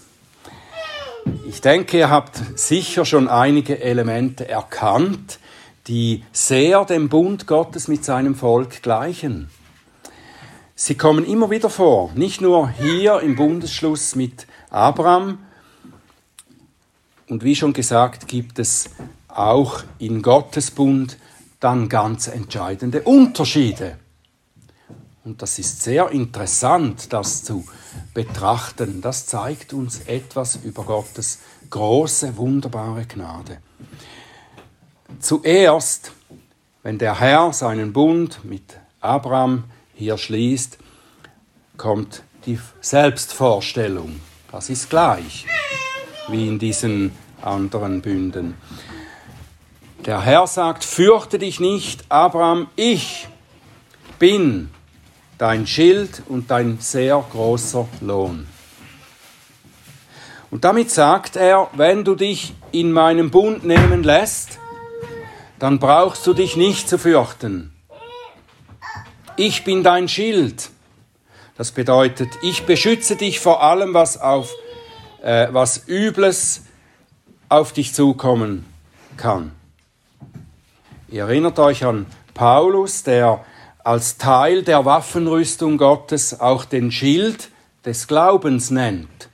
Ich 1.48 1.62
denke, 1.62 1.98
ihr 1.98 2.10
habt 2.10 2.40
sicher 2.56 3.06
schon 3.06 3.28
einige 3.28 3.82
Elemente 3.82 4.48
erkannt, 4.48 5.40
die 5.88 6.24
sehr 6.32 6.86
dem 6.86 7.10
Bund 7.10 7.48
Gottes 7.48 7.88
mit 7.88 8.06
seinem 8.06 8.36
Volk 8.36 8.82
gleichen. 8.82 9.50
Sie 10.76 10.96
kommen 10.96 11.26
immer 11.26 11.50
wieder 11.52 11.70
vor, 11.70 12.12
nicht 12.16 12.42
nur 12.42 12.70
hier 12.70 13.20
im 13.20 13.36
Bundesschluss 13.36 14.16
mit 14.16 14.48
Abraham. 14.70 15.40
Und 17.28 17.44
wie 17.44 17.56
schon 17.56 17.74
gesagt, 17.74 18.28
gibt 18.28 18.58
es 18.58 18.90
auch 19.28 19.84
in 20.00 20.22
Gottes 20.22 20.72
Bund 20.72 21.18
dann 21.60 21.88
ganz 21.88 22.28
entscheidende 22.28 23.04
Unterschiede. 23.04 23.98
Und 25.24 25.42
das 25.42 25.60
ist 25.60 25.84
sehr 25.84 26.10
interessant, 26.10 27.14
das 27.14 27.44
zu 27.44 27.64
betrachten. 28.14 29.02
Das 29.02 29.26
zeigt 29.26 29.74
uns 29.74 30.02
etwas 30.02 30.58
über 30.58 30.84
Gottes 30.84 31.40
große, 31.70 32.38
wunderbare 32.38 33.06
Gnade. 33.06 33.58
Zuerst, 35.20 36.12
wenn 36.84 36.98
der 36.98 37.20
Herr 37.20 37.54
seinen 37.54 37.94
Bund 37.94 38.44
mit 38.44 38.78
Abraham 39.00 39.66
hier 39.94 40.18
schließt, 40.18 40.78
kommt 41.78 42.24
die 42.46 42.60
Selbstvorstellung. 42.82 44.20
Das 44.52 44.70
ist 44.70 44.90
gleich 44.90 45.46
wie 46.28 46.48
in 46.48 46.60
diesen 46.60 47.12
anderen 47.42 48.02
Bünden. 48.02 48.56
Der 50.06 50.22
Herr 50.22 50.48
sagt, 50.48 50.84
fürchte 50.84 51.38
dich 51.38 51.60
nicht, 51.60 52.06
Abraham, 52.10 52.68
ich 52.76 53.28
bin 54.18 54.70
dein 55.42 55.66
Schild 55.66 56.22
und 56.30 56.52
dein 56.52 56.78
sehr 56.80 57.26
großer 57.32 57.88
Lohn. 58.02 58.46
Und 60.52 60.64
damit 60.66 60.92
sagt 60.92 61.36
er, 61.36 61.68
wenn 61.74 62.04
du 62.04 62.14
dich 62.14 62.54
in 62.72 62.92
meinem 62.92 63.32
Bund 63.32 63.66
nehmen 63.66 64.04
lässt, 64.04 64.60
dann 65.58 65.80
brauchst 65.80 66.28
du 66.28 66.36
dich 66.36 66.58
nicht 66.58 66.88
zu 66.88 67.00
fürchten. 67.00 67.74
Ich 69.36 69.64
bin 69.64 69.82
dein 69.82 70.08
Schild. 70.08 70.70
Das 71.58 71.72
bedeutet, 71.72 72.30
ich 72.44 72.68
beschütze 72.68 73.16
dich 73.16 73.40
vor 73.40 73.64
allem, 73.64 73.96
was 73.96 74.22
auf 74.22 74.54
äh, 75.24 75.48
was 75.52 75.88
Übles 75.88 76.66
auf 77.50 77.74
dich 77.74 77.96
zukommen 77.96 78.66
kann. 79.18 79.54
Ihr 81.10 81.24
erinnert 81.24 81.58
euch 81.58 81.84
an 81.84 82.06
Paulus, 82.36 83.02
der 83.02 83.44
als 83.84 84.18
Teil 84.18 84.64
der 84.64 84.86
Waffenrüstung 84.86 85.78
Gottes 85.78 86.40
auch 86.40 86.66
den 86.66 86.92
Schild 86.92 87.50
des 87.86 88.08
Glaubens 88.08 88.70
nennt, 88.70 89.30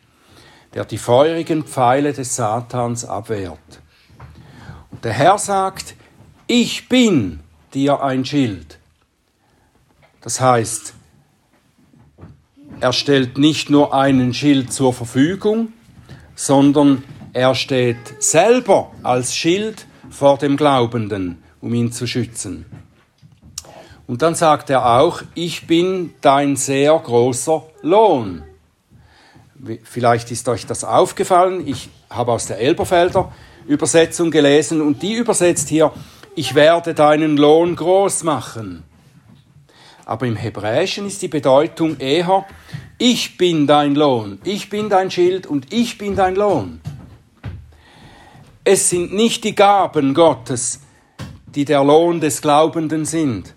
der 0.73 0.85
die 0.85 0.97
feurigen 0.97 1.63
Pfeile 1.63 2.13
des 2.13 2.35
Satans 2.35 3.05
abwehrt. 3.05 3.81
Und 4.91 5.03
der 5.03 5.13
Herr 5.13 5.37
sagt, 5.37 5.95
ich 6.47 6.87
bin 6.87 7.41
dir 7.73 8.01
ein 8.01 8.23
Schild. 8.23 8.79
Das 10.21 10.39
heißt, 10.39 10.93
er 12.79 12.93
stellt 12.93 13.37
nicht 13.37 13.69
nur 13.69 13.93
einen 13.93 14.33
Schild 14.33 14.71
zur 14.71 14.93
Verfügung, 14.93 15.73
sondern 16.35 17.03
er 17.33 17.55
steht 17.55 18.21
selber 18.21 18.91
als 19.03 19.35
Schild 19.35 19.87
vor 20.09 20.37
dem 20.37 20.57
Glaubenden, 20.57 21.43
um 21.59 21.73
ihn 21.73 21.91
zu 21.91 22.07
schützen. 22.07 22.65
Und 24.07 24.21
dann 24.21 24.35
sagt 24.35 24.69
er 24.69 24.99
auch, 24.99 25.21
ich 25.35 25.67
bin 25.67 26.13
dein 26.21 26.55
sehr 26.55 26.97
großer 26.97 27.63
Lohn. 27.81 28.43
Vielleicht 29.83 30.31
ist 30.31 30.47
euch 30.47 30.65
das 30.65 30.85
aufgefallen, 30.85 31.67
ich 31.67 31.89
habe 32.09 32.31
aus 32.31 32.45
der 32.45 32.59
Elberfelder 32.59 33.31
Übersetzung 33.67 34.31
gelesen 34.31 34.81
und 34.81 35.01
die 35.01 35.15
übersetzt 35.15 35.67
hier, 35.67 35.91
ich 36.35 36.55
werde 36.55 36.93
deinen 36.93 37.35
Lohn 37.35 37.75
groß 37.75 38.23
machen. 38.23 38.83
Aber 40.05 40.25
im 40.25 40.37
Hebräischen 40.37 41.05
ist 41.05 41.21
die 41.21 41.27
Bedeutung 41.27 41.97
eher, 41.97 42.45
ich 42.97 43.37
bin 43.37 43.67
dein 43.67 43.93
Lohn, 43.93 44.39
ich 44.45 44.69
bin 44.69 44.89
dein 44.89 45.11
Schild 45.11 45.47
und 45.47 45.73
ich 45.73 45.97
bin 45.97 46.15
dein 46.15 46.35
Lohn. 46.35 46.79
Es 48.63 48.89
sind 48.89 49.13
nicht 49.13 49.43
die 49.43 49.55
Gaben 49.55 50.13
Gottes, 50.13 50.79
die 51.45 51.65
der 51.65 51.83
Lohn 51.83 52.21
des 52.21 52.41
Glaubenden 52.41 53.03
sind, 53.03 53.53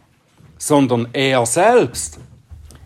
sondern 0.60 1.08
er 1.14 1.44
selbst. 1.46 2.20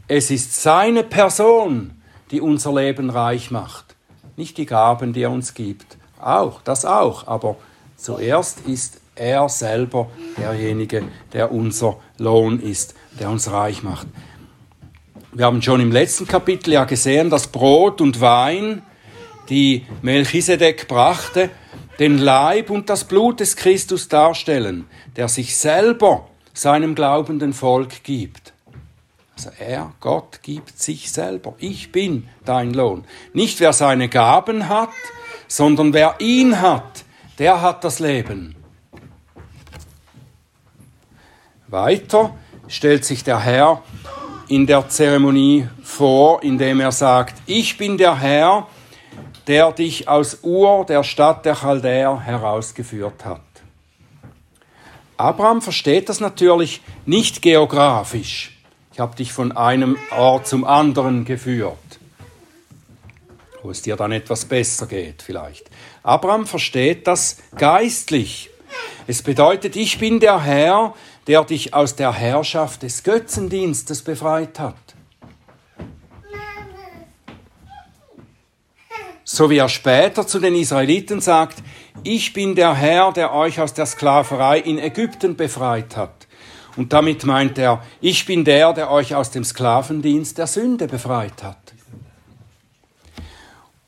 Es 0.06 0.30
ist 0.30 0.62
seine 0.62 1.02
Person, 1.02 2.00
die 2.30 2.40
unser 2.40 2.72
Leben 2.72 3.10
reich 3.10 3.50
macht, 3.50 3.96
nicht 4.36 4.56
die 4.56 4.64
Gaben, 4.64 5.12
die 5.12 5.22
er 5.22 5.30
uns 5.30 5.54
gibt. 5.54 5.98
Auch, 6.20 6.62
das 6.62 6.84
auch, 6.84 7.26
aber 7.26 7.56
zuerst 7.96 8.60
ist 8.60 9.00
er 9.16 9.48
selber 9.48 10.08
derjenige, 10.38 11.04
der 11.32 11.52
unser 11.52 11.98
Lohn 12.16 12.60
ist, 12.60 12.94
der 13.18 13.28
uns 13.28 13.50
reich 13.50 13.82
macht. 13.82 14.06
Wir 15.32 15.46
haben 15.46 15.60
schon 15.60 15.80
im 15.80 15.90
letzten 15.90 16.28
Kapitel 16.28 16.72
ja 16.72 16.84
gesehen, 16.84 17.28
dass 17.28 17.48
Brot 17.48 18.00
und 18.00 18.20
Wein, 18.20 18.82
die 19.48 19.84
Melchisedek 20.00 20.86
brachte, 20.86 21.50
den 21.98 22.18
Leib 22.18 22.70
und 22.70 22.88
das 22.88 23.04
Blut 23.04 23.40
des 23.40 23.56
Christus 23.56 24.08
darstellen, 24.08 24.86
der 25.16 25.28
sich 25.28 25.56
selber 25.56 26.28
seinem 26.54 26.94
glaubenden 26.94 27.52
Volk 27.52 28.02
gibt. 28.04 28.52
Also 29.36 29.50
er, 29.58 29.92
Gott, 30.00 30.40
gibt 30.42 30.80
sich 30.80 31.10
selber. 31.10 31.54
Ich 31.58 31.90
bin 31.92 32.28
dein 32.44 32.72
Lohn. 32.72 33.04
Nicht 33.32 33.60
wer 33.60 33.72
seine 33.72 34.08
Gaben 34.08 34.68
hat, 34.68 34.90
sondern 35.48 35.92
wer 35.92 36.16
ihn 36.20 36.60
hat, 36.60 37.04
der 37.38 37.60
hat 37.60 37.82
das 37.82 37.98
Leben. 37.98 38.54
Weiter 41.66 42.34
stellt 42.68 43.04
sich 43.04 43.24
der 43.24 43.40
Herr 43.40 43.82
in 44.48 44.66
der 44.66 44.88
Zeremonie 44.88 45.68
vor, 45.82 46.42
indem 46.42 46.80
er 46.80 46.92
sagt, 46.92 47.34
ich 47.46 47.76
bin 47.76 47.98
der 47.98 48.20
Herr, 48.20 48.68
der 49.48 49.72
dich 49.72 50.08
aus 50.08 50.38
Ur, 50.42 50.86
der 50.86 51.02
Stadt 51.02 51.44
der 51.44 51.56
Chaldäer, 51.56 52.20
herausgeführt 52.20 53.24
hat. 53.24 53.40
Abraham 55.16 55.62
versteht 55.62 56.08
das 56.08 56.20
natürlich 56.20 56.80
nicht 57.06 57.42
geografisch. 57.42 58.58
Ich 58.92 59.00
habe 59.00 59.16
dich 59.16 59.32
von 59.32 59.52
einem 59.52 59.96
Ort 60.16 60.46
zum 60.46 60.64
anderen 60.64 61.24
geführt, 61.24 61.76
wo 63.62 63.70
es 63.70 63.82
dir 63.82 63.96
dann 63.96 64.12
etwas 64.12 64.44
besser 64.44 64.86
geht 64.86 65.22
vielleicht. 65.22 65.70
Abraham 66.02 66.46
versteht 66.46 67.06
das 67.06 67.38
geistlich. 67.56 68.50
Es 69.06 69.22
bedeutet, 69.22 69.76
ich 69.76 69.98
bin 69.98 70.20
der 70.20 70.42
Herr, 70.42 70.94
der 71.26 71.44
dich 71.44 71.74
aus 71.74 71.96
der 71.96 72.12
Herrschaft 72.12 72.82
des 72.82 73.02
Götzendienstes 73.02 74.02
befreit 74.02 74.58
hat. 74.58 74.76
So 79.34 79.50
wie 79.50 79.58
er 79.58 79.68
später 79.68 80.28
zu 80.28 80.38
den 80.38 80.54
Israeliten 80.54 81.20
sagt, 81.20 81.58
ich 82.04 82.32
bin 82.32 82.54
der 82.54 82.72
Herr, 82.72 83.10
der 83.10 83.34
euch 83.34 83.60
aus 83.60 83.74
der 83.74 83.84
Sklaverei 83.84 84.60
in 84.60 84.78
Ägypten 84.78 85.34
befreit 85.34 85.96
hat. 85.96 86.28
Und 86.76 86.92
damit 86.92 87.24
meint 87.24 87.58
er, 87.58 87.82
ich 88.00 88.26
bin 88.26 88.44
der, 88.44 88.72
der 88.74 88.92
euch 88.92 89.16
aus 89.16 89.32
dem 89.32 89.42
Sklavendienst 89.42 90.38
der 90.38 90.46
Sünde 90.46 90.86
befreit 90.86 91.42
hat. 91.42 91.74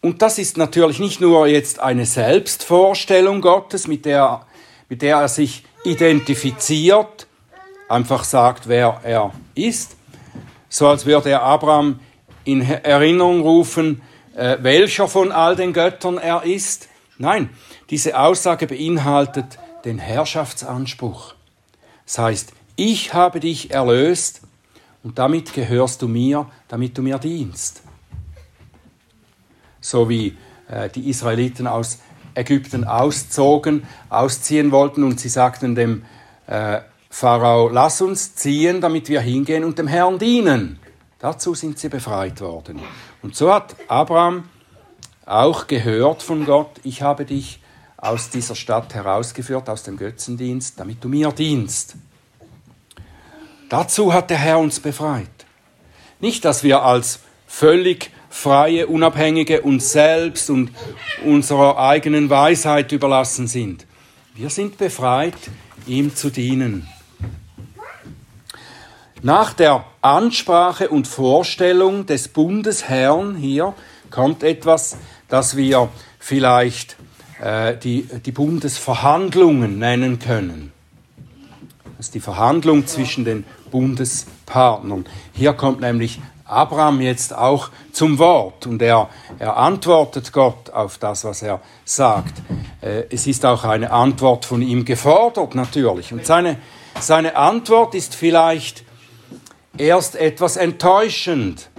Und 0.00 0.20
das 0.20 0.40
ist 0.40 0.56
natürlich 0.56 0.98
nicht 0.98 1.20
nur 1.20 1.46
jetzt 1.46 1.78
eine 1.78 2.06
Selbstvorstellung 2.06 3.40
Gottes, 3.40 3.86
mit 3.86 4.04
der, 4.04 4.44
mit 4.88 5.00
der 5.00 5.18
er 5.18 5.28
sich 5.28 5.62
identifiziert, 5.84 7.28
einfach 7.88 8.24
sagt, 8.24 8.66
wer 8.66 9.00
er 9.04 9.30
ist, 9.54 9.96
so 10.68 10.88
als 10.88 11.06
würde 11.06 11.30
er 11.30 11.44
Abraham 11.44 12.00
in 12.42 12.62
Erinnerung 12.62 13.42
rufen, 13.42 14.02
äh, 14.36 14.58
welcher 14.60 15.08
von 15.08 15.32
all 15.32 15.56
den 15.56 15.72
Göttern 15.72 16.18
er 16.18 16.44
ist. 16.44 16.88
Nein, 17.18 17.50
diese 17.90 18.18
Aussage 18.18 18.66
beinhaltet 18.66 19.58
den 19.84 19.98
Herrschaftsanspruch. 19.98 21.34
Das 22.04 22.18
heißt, 22.18 22.52
ich 22.76 23.14
habe 23.14 23.40
dich 23.40 23.70
erlöst 23.70 24.42
und 25.02 25.18
damit 25.18 25.54
gehörst 25.54 26.02
du 26.02 26.08
mir, 26.08 26.50
damit 26.68 26.98
du 26.98 27.02
mir 27.02 27.18
dienst. 27.18 27.82
So 29.80 30.08
wie 30.08 30.36
äh, 30.68 30.90
die 30.90 31.08
Israeliten 31.08 31.66
aus 31.66 32.00
Ägypten 32.34 32.84
auszogen, 32.84 33.86
ausziehen 34.10 34.70
wollten 34.70 35.04
und 35.04 35.18
sie 35.18 35.30
sagten 35.30 35.74
dem 35.74 36.04
äh, 36.46 36.80
Pharao, 37.08 37.68
lass 37.68 38.02
uns 38.02 38.34
ziehen, 38.34 38.82
damit 38.82 39.08
wir 39.08 39.20
hingehen 39.20 39.64
und 39.64 39.78
dem 39.78 39.86
Herrn 39.86 40.18
dienen. 40.18 40.78
Dazu 41.18 41.54
sind 41.54 41.78
sie 41.78 41.88
befreit 41.88 42.42
worden. 42.42 42.78
Und 43.26 43.34
so 43.34 43.52
hat 43.52 43.74
Abraham 43.88 44.44
auch 45.24 45.66
gehört 45.66 46.22
von 46.22 46.44
Gott, 46.44 46.70
ich 46.84 47.02
habe 47.02 47.24
dich 47.24 47.58
aus 47.96 48.30
dieser 48.30 48.54
Stadt 48.54 48.94
herausgeführt, 48.94 49.68
aus 49.68 49.82
dem 49.82 49.96
Götzendienst, 49.96 50.78
damit 50.78 51.02
du 51.02 51.08
mir 51.08 51.32
dienst. 51.32 51.96
Dazu 53.68 54.12
hat 54.12 54.30
der 54.30 54.38
Herr 54.38 54.60
uns 54.60 54.78
befreit. 54.78 55.26
Nicht, 56.20 56.44
dass 56.44 56.62
wir 56.62 56.84
als 56.84 57.18
völlig 57.48 58.12
freie, 58.30 58.86
unabhängige 58.86 59.62
uns 59.62 59.90
selbst 59.90 60.48
und 60.48 60.70
unserer 61.24 61.78
eigenen 61.80 62.30
Weisheit 62.30 62.92
überlassen 62.92 63.48
sind. 63.48 63.86
Wir 64.36 64.50
sind 64.50 64.78
befreit, 64.78 65.34
ihm 65.88 66.14
zu 66.14 66.30
dienen. 66.30 66.86
Nach 69.22 69.54
der 69.54 69.84
Ansprache 70.02 70.88
und 70.88 71.08
Vorstellung 71.08 72.06
des 72.06 72.28
Bundesherrn 72.28 73.34
hier 73.34 73.74
kommt 74.10 74.42
etwas, 74.42 74.96
das 75.28 75.56
wir 75.56 75.88
vielleicht 76.18 76.96
äh, 77.42 77.76
die, 77.76 78.02
die 78.02 78.32
Bundesverhandlungen 78.32 79.78
nennen 79.78 80.18
können. 80.18 80.72
Das 81.96 82.06
ist 82.06 82.14
die 82.14 82.20
Verhandlung 82.20 82.86
zwischen 82.86 83.24
den 83.24 83.44
Bundespartnern. 83.70 85.06
Hier 85.32 85.54
kommt 85.54 85.80
nämlich 85.80 86.20
Abraham 86.44 87.00
jetzt 87.00 87.34
auch 87.34 87.70
zum 87.92 88.18
Wort 88.18 88.66
und 88.66 88.80
er, 88.82 89.08
er 89.38 89.56
antwortet 89.56 90.32
Gott 90.32 90.70
auf 90.70 90.98
das, 90.98 91.24
was 91.24 91.42
er 91.42 91.60
sagt. 91.84 92.34
Äh, 92.82 93.04
es 93.10 93.26
ist 93.26 93.46
auch 93.46 93.64
eine 93.64 93.90
Antwort 93.90 94.44
von 94.44 94.60
ihm 94.60 94.84
gefordert 94.84 95.54
natürlich. 95.54 96.12
Und 96.12 96.26
seine, 96.26 96.58
seine 97.00 97.34
Antwort 97.36 97.94
ist 97.94 98.14
vielleicht 98.14 98.85
erst 99.78 100.16
etwas 100.16 100.56
enttäuschend. 100.56 101.70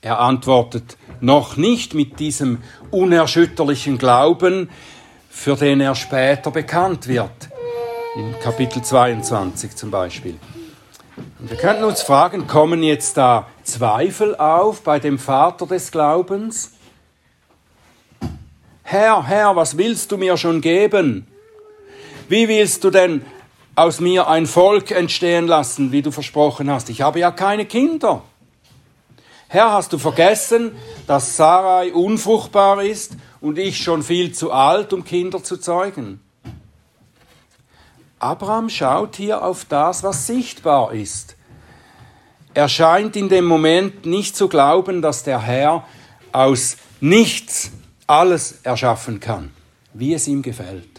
Er 0.00 0.20
antwortet 0.20 0.96
noch 1.20 1.56
nicht 1.56 1.94
mit 1.94 2.20
diesem 2.20 2.62
unerschütterlichen 2.90 3.98
Glauben, 3.98 4.70
für 5.30 5.56
den 5.56 5.80
er 5.80 5.94
später 5.94 6.50
bekannt 6.50 7.08
wird. 7.08 7.50
In 8.16 8.38
Kapitel 8.40 8.82
22 8.82 9.74
zum 9.76 9.90
Beispiel. 9.90 10.38
Und 11.38 11.50
wir 11.50 11.56
könnten 11.56 11.84
uns 11.84 12.02
fragen, 12.02 12.46
kommen 12.46 12.82
jetzt 12.82 13.16
da 13.16 13.48
Zweifel 13.62 14.36
auf 14.36 14.82
bei 14.82 14.98
dem 14.98 15.18
Vater 15.18 15.66
des 15.66 15.90
Glaubens? 15.90 16.72
Herr, 18.82 19.26
Herr, 19.26 19.56
was 19.56 19.76
willst 19.76 20.12
du 20.12 20.16
mir 20.16 20.36
schon 20.36 20.60
geben? 20.60 21.26
Wie 22.28 22.48
willst 22.48 22.84
du 22.84 22.90
denn 22.90 23.24
aus 23.76 24.00
mir 24.00 24.26
ein 24.26 24.46
Volk 24.46 24.90
entstehen 24.90 25.46
lassen, 25.46 25.92
wie 25.92 26.02
du 26.02 26.10
versprochen 26.10 26.70
hast? 26.70 26.88
Ich 26.88 27.02
habe 27.02 27.20
ja 27.20 27.30
keine 27.30 27.66
Kinder. 27.66 28.22
Herr, 29.48 29.72
hast 29.72 29.92
du 29.92 29.98
vergessen, 29.98 30.72
dass 31.06 31.36
Sarai 31.36 31.92
unfruchtbar 31.92 32.82
ist 32.82 33.16
und 33.40 33.58
ich 33.58 33.82
schon 33.82 34.02
viel 34.02 34.32
zu 34.32 34.50
alt, 34.50 34.92
um 34.92 35.04
Kinder 35.04 35.44
zu 35.44 35.56
zeugen? 35.58 36.20
Abraham 38.18 38.70
schaut 38.70 39.16
hier 39.16 39.44
auf 39.44 39.66
das, 39.66 40.02
was 40.02 40.26
sichtbar 40.26 40.92
ist. 40.92 41.36
Er 42.54 42.70
scheint 42.70 43.14
in 43.14 43.28
dem 43.28 43.44
Moment 43.44 44.06
nicht 44.06 44.34
zu 44.34 44.48
glauben, 44.48 45.02
dass 45.02 45.22
der 45.22 45.42
Herr 45.42 45.84
aus 46.32 46.78
nichts 47.00 47.70
alles 48.06 48.60
erschaffen 48.62 49.20
kann, 49.20 49.52
wie 49.92 50.14
es 50.14 50.26
ihm 50.26 50.40
gefällt. 50.40 50.95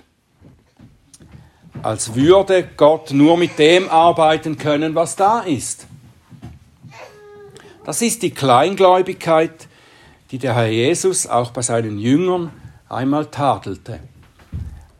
Als 1.83 2.15
würde 2.15 2.67
Gott 2.75 3.11
nur 3.11 3.37
mit 3.37 3.59
dem 3.59 3.89
arbeiten 3.89 4.57
können, 4.57 4.95
was 4.95 5.15
da 5.15 5.41
ist. 5.41 5.87
Das 7.85 8.01
ist 8.01 8.21
die 8.23 8.31
Kleingläubigkeit, 8.31 9.67
die 10.31 10.39
der 10.39 10.55
Herr 10.55 10.67
Jesus 10.67 11.27
auch 11.27 11.51
bei 11.51 11.61
seinen 11.61 11.99
Jüngern 11.99 12.51
einmal 12.89 13.27
tadelte. 13.27 13.99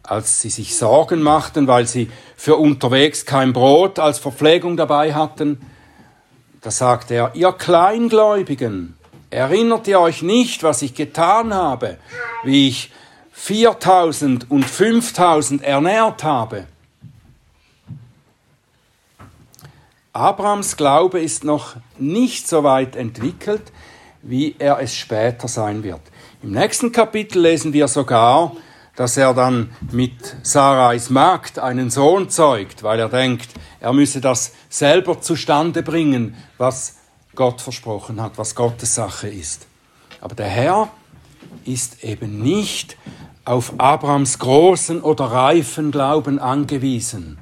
Als 0.03 0.41
sie 0.41 0.49
sich 0.49 0.77
Sorgen 0.77 1.21
machten, 1.21 1.67
weil 1.67 1.85
sie 1.85 2.09
für 2.37 2.55
unterwegs 2.55 3.25
kein 3.25 3.51
Brot 3.51 3.99
als 3.99 4.19
Verpflegung 4.19 4.77
dabei 4.77 5.13
hatten, 5.13 5.59
da 6.61 6.71
sagte 6.71 7.15
er, 7.15 7.31
ihr 7.35 7.51
Kleingläubigen, 7.51 8.95
erinnert 9.29 9.87
ihr 9.87 9.99
euch 9.99 10.21
nicht, 10.21 10.63
was 10.63 10.81
ich 10.81 10.93
getan 10.93 11.53
habe, 11.53 11.97
wie 12.43 12.69
ich 12.69 12.91
4000 13.39 14.49
und 14.51 14.65
5000 14.65 15.63
ernährt 15.63 16.23
habe? 16.23 16.65
Abrahams 20.11 20.75
Glaube 20.75 21.21
ist 21.21 21.43
noch 21.43 21.75
nicht 21.97 22.47
so 22.47 22.63
weit 22.63 22.95
entwickelt, 22.95 23.71
wie 24.23 24.55
er 24.57 24.79
es 24.79 24.95
später 24.95 25.47
sein 25.47 25.83
wird. 25.83 26.01
Im 26.41 26.51
nächsten 26.51 26.91
Kapitel 26.91 27.41
lesen 27.41 27.71
wir 27.71 27.87
sogar, 27.87 28.53
dass 28.95 29.15
er 29.15 29.33
dann 29.35 29.69
mit 29.91 30.35
Sarais 30.41 31.11
Magd 31.11 31.59
einen 31.59 31.91
Sohn 31.91 32.29
zeugt, 32.29 32.81
weil 32.81 32.99
er 32.99 33.09
denkt, 33.09 33.49
er 33.79 33.93
müsse 33.93 34.19
das 34.19 34.51
selber 34.67 35.21
zustande 35.21 35.83
bringen, 35.83 36.35
was 36.57 36.97
Gott 37.35 37.61
versprochen 37.61 38.19
hat, 38.19 38.39
was 38.39 38.55
Gottes 38.55 38.95
Sache 38.95 39.29
ist. 39.29 39.67
Aber 40.19 40.33
der 40.33 40.47
Herr 40.47 40.89
ist 41.63 42.03
eben 42.03 42.41
nicht 42.41 42.97
auf 43.47 43.73
Abrahams 43.79 44.39
großen 44.39 45.01
oder 45.01 45.25
reifen 45.25 45.91
Glauben 45.91 46.39
angewiesen 46.39 47.39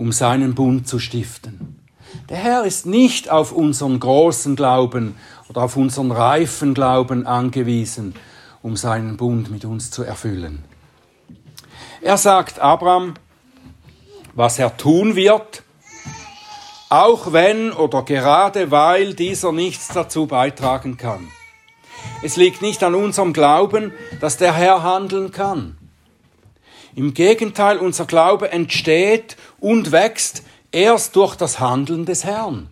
um 0.00 0.12
seinen 0.12 0.54
Bund 0.54 0.88
zu 0.88 0.98
stiften. 0.98 1.78
Der 2.30 2.38
Herr 2.38 2.64
ist 2.64 2.86
nicht 2.86 3.30
auf 3.30 3.52
unseren 3.52 4.00
großen 4.00 4.56
Glauben 4.56 5.14
oder 5.50 5.64
auf 5.64 5.76
unseren 5.76 6.10
reifen 6.10 6.72
Glauben 6.72 7.26
angewiesen, 7.26 8.14
um 8.62 8.78
seinen 8.78 9.18
Bund 9.18 9.50
mit 9.50 9.66
uns 9.66 9.90
zu 9.90 10.02
erfüllen. 10.02 10.64
Er 12.00 12.16
sagt 12.16 12.60
Abraham, 12.60 13.12
was 14.34 14.58
er 14.58 14.74
tun 14.74 15.16
wird, 15.16 15.64
auch 16.88 17.34
wenn 17.34 17.70
oder 17.70 18.02
gerade 18.02 18.70
weil 18.70 19.12
dieser 19.12 19.52
nichts 19.52 19.88
dazu 19.88 20.26
beitragen 20.26 20.96
kann. 20.96 21.28
Es 22.22 22.36
liegt 22.36 22.62
nicht 22.62 22.82
an 22.82 22.94
unserem 22.94 23.32
Glauben, 23.32 23.92
dass 24.20 24.36
der 24.36 24.52
Herr 24.52 24.82
handeln 24.82 25.30
kann. 25.32 25.76
Im 26.94 27.14
Gegenteil, 27.14 27.78
unser 27.78 28.04
Glaube 28.04 28.50
entsteht 28.52 29.36
und 29.58 29.92
wächst 29.92 30.42
erst 30.72 31.16
durch 31.16 31.36
das 31.36 31.60
Handeln 31.60 32.04
des 32.04 32.24
Herrn. 32.24 32.68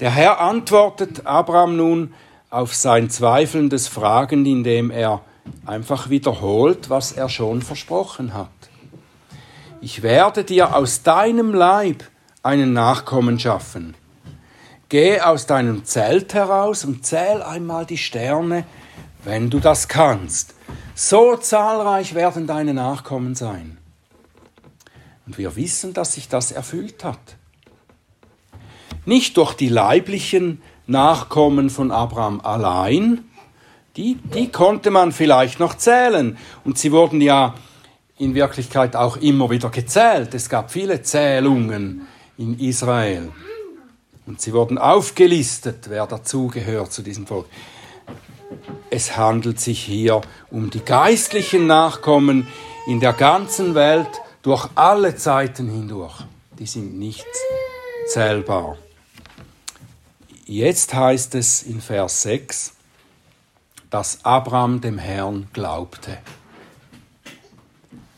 Der 0.00 0.10
Herr 0.10 0.40
antwortet 0.40 1.26
Abraham 1.26 1.76
nun 1.76 2.14
auf 2.50 2.74
sein 2.74 3.10
zweifelndes 3.10 3.88
Fragen, 3.88 4.46
indem 4.46 4.90
er 4.90 5.22
einfach 5.66 6.08
wiederholt, 6.08 6.88
was 6.88 7.12
er 7.12 7.28
schon 7.28 7.62
versprochen 7.62 8.34
hat. 8.34 8.48
Ich 9.80 10.02
werde 10.02 10.44
dir 10.44 10.74
aus 10.74 11.02
deinem 11.02 11.54
Leib 11.54 12.04
einen 12.42 12.72
Nachkommen 12.72 13.38
schaffen. 13.38 13.94
Geh 14.88 15.20
aus 15.20 15.44
deinem 15.44 15.84
Zelt 15.84 16.32
heraus 16.32 16.84
und 16.84 17.04
zähl 17.04 17.42
einmal 17.42 17.84
die 17.84 17.98
Sterne, 17.98 18.64
wenn 19.22 19.50
du 19.50 19.60
das 19.60 19.88
kannst. 19.88 20.54
So 20.94 21.36
zahlreich 21.36 22.14
werden 22.14 22.46
deine 22.46 22.72
Nachkommen 22.72 23.34
sein. 23.34 23.76
Und 25.26 25.36
wir 25.36 25.56
wissen, 25.56 25.92
dass 25.92 26.14
sich 26.14 26.28
das 26.28 26.52
erfüllt 26.52 27.04
hat. 27.04 27.18
Nicht 29.04 29.36
durch 29.36 29.52
die 29.52 29.68
leiblichen 29.68 30.62
Nachkommen 30.86 31.68
von 31.68 31.90
Abraham 31.90 32.40
allein, 32.40 33.24
die, 33.96 34.14
die 34.14 34.50
konnte 34.50 34.90
man 34.90 35.12
vielleicht 35.12 35.60
noch 35.60 35.74
zählen. 35.74 36.38
Und 36.64 36.78
sie 36.78 36.92
wurden 36.92 37.20
ja 37.20 37.54
in 38.16 38.34
Wirklichkeit 38.34 38.96
auch 38.96 39.18
immer 39.18 39.50
wieder 39.50 39.68
gezählt. 39.68 40.32
Es 40.32 40.48
gab 40.48 40.70
viele 40.70 41.02
Zählungen 41.02 42.06
in 42.38 42.58
Israel. 42.58 43.30
Und 44.28 44.40
sie 44.40 44.52
wurden 44.52 44.78
aufgelistet, 44.78 45.86
wer 45.88 46.06
dazugehört 46.06 46.92
zu 46.92 47.02
diesem 47.02 47.26
Volk 47.26 47.46
es 48.90 49.16
handelt 49.16 49.60
sich 49.60 49.84
hier 49.84 50.20
um 50.50 50.70
die 50.70 50.80
geistlichen 50.80 51.66
Nachkommen 51.66 52.48
in 52.86 53.00
der 53.00 53.12
ganzen 53.12 53.74
Welt 53.74 54.08
durch 54.42 54.68
alle 54.74 55.16
Zeiten 55.16 55.68
hindurch. 55.68 56.24
Die 56.58 56.66
sind 56.66 56.98
nicht 56.98 57.26
zählbar. 58.08 58.78
Jetzt 60.46 60.94
heißt 60.94 61.34
es 61.34 61.62
in 61.62 61.80
Vers 61.80 62.22
6, 62.22 62.72
dass 63.90 64.24
Abraham 64.24 64.80
dem 64.80 64.98
Herrn 64.98 65.48
glaubte. 65.52 66.18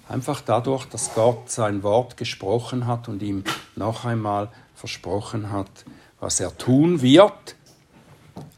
Einfach 0.09 0.41
dadurch, 0.41 0.87
dass 0.87 1.15
Gott 1.15 1.51
sein 1.51 1.83
Wort 1.83 2.17
gesprochen 2.17 2.87
hat 2.87 3.09
und 3.09 3.23
ihm 3.23 3.45
noch 3.77 4.05
einmal 4.05 4.51
versprochen 4.81 5.53
hat, 5.53 5.85
was 6.21 6.41
er 6.41 6.57
tun 6.57 7.03
wird. 7.03 7.55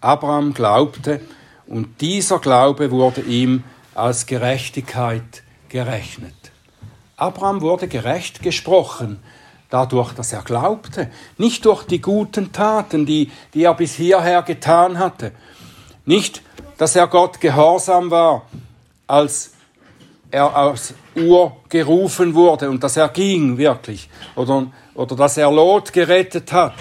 Abraham 0.01 0.55
glaubte, 0.55 1.21
und 1.67 2.01
dieser 2.01 2.39
Glaube 2.39 2.91
wurde 2.93 3.23
ihm 3.23 3.65
als 3.95 4.27
Gerechtigkeit 4.27 5.43
gerechnet. 5.69 6.35
Abraham 7.17 7.61
wurde 7.61 7.89
gerecht 7.89 8.43
gesprochen, 8.43 9.21
dadurch, 9.69 10.13
dass 10.13 10.33
er 10.33 10.43
glaubte, 10.43 11.11
nicht 11.39 11.65
durch 11.65 11.85
die 11.85 12.01
guten 12.01 12.53
Taten, 12.53 13.05
die, 13.05 13.31
die 13.55 13.65
er 13.65 13.75
bis 13.75 13.95
hierher 13.95 14.43
getan 14.43 14.99
hatte, 14.99 15.33
nicht, 16.05 16.43
dass 16.79 16.95
er 16.95 17.09
Gott 17.09 17.41
gehorsam 17.41 18.11
war, 18.11 18.47
als 19.07 19.52
er 20.33 20.57
aus 20.57 20.95
Ur 21.15 21.57
gerufen 21.69 22.35
wurde 22.35 22.69
und 22.71 22.83
dass 22.83 22.97
er 22.97 23.09
ging 23.09 23.59
wirklich, 23.59 24.09
oder, 24.35 24.67
oder 24.95 25.15
dass 25.15 25.37
er 25.37 25.53
Lot 25.53 25.93
gerettet 25.93 26.53
hat, 26.53 26.75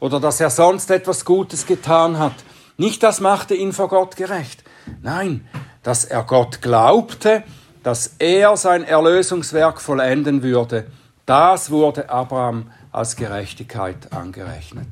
oder 0.00 0.18
dass 0.18 0.40
er 0.40 0.50
sonst 0.50 0.90
etwas 0.90 1.24
Gutes 1.24 1.66
getan 1.66 2.18
hat, 2.18 2.34
nicht 2.76 3.02
das 3.02 3.20
machte 3.20 3.54
ihn 3.54 3.72
vor 3.72 3.88
Gott 3.88 4.16
gerecht. 4.16 4.64
Nein, 5.02 5.46
dass 5.82 6.04
er 6.04 6.22
Gott 6.22 6.62
glaubte, 6.62 7.44
dass 7.82 8.14
er 8.18 8.56
sein 8.56 8.84
Erlösungswerk 8.84 9.80
vollenden 9.80 10.42
würde, 10.42 10.86
das 11.26 11.70
wurde 11.70 12.08
Abraham 12.08 12.70
als 12.90 13.16
Gerechtigkeit 13.16 14.12
angerechnet. 14.12 14.88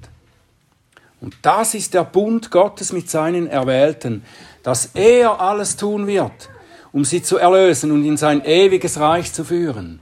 Und 1.20 1.36
das 1.42 1.74
ist 1.74 1.94
der 1.94 2.04
Bund 2.04 2.50
Gottes 2.50 2.92
mit 2.92 3.10
seinen 3.10 3.46
Erwählten, 3.46 4.24
dass 4.62 4.90
er 4.94 5.40
alles 5.40 5.76
tun 5.76 6.06
wird, 6.06 6.48
um 6.92 7.05
sie 7.05 7.22
zu 7.22 7.38
erlösen 7.38 7.90
und 7.92 8.05
in 8.05 8.16
sein 8.16 8.44
ewiges 8.44 8.98
Reich 8.98 9.33
zu 9.33 9.44
führen. 9.44 10.00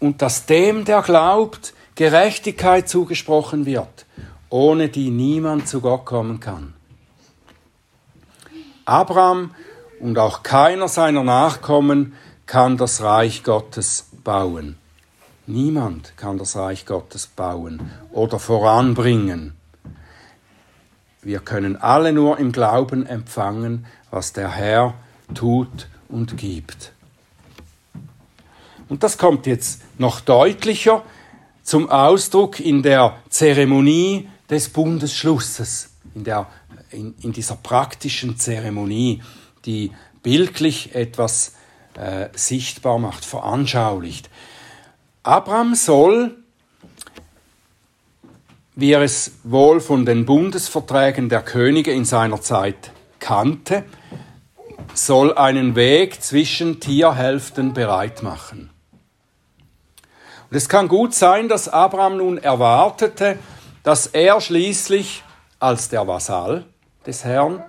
Und 0.00 0.22
dass 0.22 0.46
dem, 0.46 0.84
der 0.84 1.02
glaubt, 1.02 1.74
Gerechtigkeit 1.94 2.88
zugesprochen 2.88 3.66
wird 3.66 4.06
ohne 4.50 4.88
die 4.88 5.10
niemand 5.10 5.68
zu 5.68 5.80
Gott 5.80 6.04
kommen 6.04 6.40
kann. 6.40 6.74
Abraham 8.84 9.54
und 10.00 10.18
auch 10.18 10.42
keiner 10.42 10.88
seiner 10.88 11.24
Nachkommen 11.24 12.14
kann 12.46 12.76
das 12.76 13.02
Reich 13.02 13.44
Gottes 13.44 14.08
bauen. 14.24 14.78
Niemand 15.46 16.16
kann 16.16 16.38
das 16.38 16.56
Reich 16.56 16.86
Gottes 16.86 17.26
bauen 17.26 17.90
oder 18.10 18.38
voranbringen. 18.38 19.54
Wir 21.20 21.40
können 21.40 21.76
alle 21.76 22.12
nur 22.12 22.38
im 22.38 22.52
Glauben 22.52 23.04
empfangen, 23.04 23.86
was 24.10 24.32
der 24.32 24.50
Herr 24.50 24.94
tut 25.34 25.88
und 26.08 26.36
gibt. 26.36 26.92
Und 28.88 29.02
das 29.02 29.18
kommt 29.18 29.46
jetzt 29.46 29.82
noch 29.98 30.20
deutlicher 30.20 31.02
zum 31.62 31.90
Ausdruck 31.90 32.60
in 32.60 32.82
der 32.82 33.18
Zeremonie 33.28 34.28
des 34.48 34.70
Bundesschlusses, 34.70 35.90
in, 36.14 36.24
der, 36.24 36.46
in, 36.90 37.14
in 37.20 37.32
dieser 37.32 37.56
praktischen 37.56 38.38
Zeremonie, 38.38 39.22
die 39.66 39.92
bildlich 40.22 40.94
etwas 40.94 41.54
äh, 41.94 42.28
sichtbar 42.34 42.98
macht, 42.98 43.24
veranschaulicht. 43.24 44.30
Abraham 45.22 45.74
soll, 45.74 46.36
wie 48.74 48.92
er 48.92 49.02
es 49.02 49.32
wohl 49.42 49.80
von 49.80 50.06
den 50.06 50.24
Bundesverträgen 50.24 51.28
der 51.28 51.42
Könige 51.42 51.92
in 51.92 52.06
seiner 52.06 52.40
Zeit 52.40 52.92
kannte, 53.20 53.84
soll 54.94 55.34
einen 55.34 55.74
Weg 55.74 56.22
zwischen 56.22 56.80
Tierhälften 56.80 57.72
bereit 57.72 58.22
machen. 58.22 58.70
Und 60.50 60.56
es 60.56 60.68
kann 60.68 60.88
gut 60.88 61.14
sein, 61.14 61.48
dass 61.48 61.68
Abraham 61.68 62.16
nun 62.16 62.38
erwartete, 62.38 63.38
dass 63.82 64.06
er 64.06 64.40
schließlich 64.40 65.22
als 65.60 65.88
der 65.88 66.06
Vasall 66.06 66.64
des 67.06 67.24
Herrn 67.24 67.62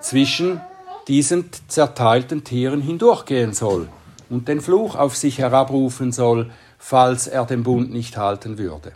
zwischen 0.00 0.60
diesen 1.08 1.50
zerteilten 1.68 2.44
Tieren 2.44 2.82
hindurchgehen 2.82 3.54
soll 3.54 3.88
und 4.28 4.48
den 4.48 4.60
Fluch 4.60 4.94
auf 4.94 5.16
sich 5.16 5.38
herabrufen 5.38 6.12
soll, 6.12 6.50
falls 6.78 7.26
er 7.26 7.46
den 7.46 7.62
Bund 7.62 7.90
nicht 7.90 8.16
halten 8.16 8.58
würde. 8.58 8.92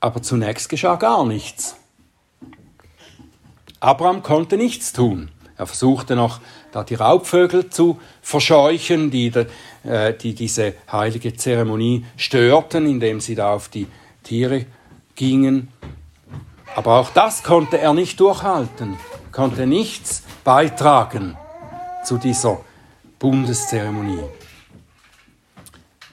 Aber 0.00 0.22
zunächst 0.22 0.68
geschah 0.68 0.96
gar 0.96 1.24
nichts. 1.24 1.76
Abraham 3.82 4.22
konnte 4.22 4.56
nichts 4.56 4.92
tun. 4.92 5.28
Er 5.56 5.66
versuchte 5.66 6.14
noch, 6.14 6.40
da 6.70 6.84
die 6.84 6.94
Raubvögel 6.94 7.68
zu 7.68 8.00
verscheuchen, 8.22 9.10
die, 9.10 9.32
äh, 9.84 10.14
die 10.14 10.34
diese 10.34 10.74
heilige 10.90 11.34
Zeremonie 11.34 12.04
störten, 12.16 12.86
indem 12.86 13.20
sie 13.20 13.34
da 13.34 13.52
auf 13.52 13.68
die 13.68 13.88
Tiere 14.22 14.66
gingen. 15.16 15.68
Aber 16.76 17.00
auch 17.00 17.10
das 17.10 17.42
konnte 17.42 17.78
er 17.78 17.92
nicht 17.92 18.20
durchhalten, 18.20 18.96
konnte 19.32 19.66
nichts 19.66 20.22
beitragen 20.44 21.36
zu 22.04 22.18
dieser 22.18 22.60
Bundeszeremonie. 23.18 24.22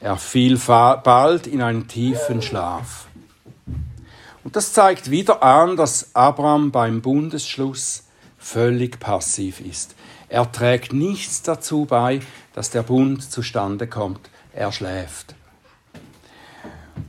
Er 0.02 0.18
fiel 0.18 0.58
bald 0.58 1.46
in 1.46 1.62
einen 1.62 1.88
tiefen 1.88 2.42
Schlaf. 2.42 3.09
Und 4.50 4.56
das 4.56 4.74
zeigt 4.74 5.12
wieder 5.12 5.44
an, 5.44 5.76
dass 5.78 6.16
Abraham 6.16 6.72
beim 6.72 7.02
Bundesschluss 7.02 8.06
völlig 8.40 9.00
passiv 9.00 9.60
ist. 9.60 9.94
Er 10.28 10.52
trägt 10.52 10.92
nichts 10.92 11.44
dazu 11.44 11.86
bei, 11.86 12.22
dass 12.56 12.72
der 12.72 12.82
Bund 12.82 13.22
zustande 13.22 13.86
kommt. 13.86 14.32
Er 14.52 14.72
schläft. 14.72 15.36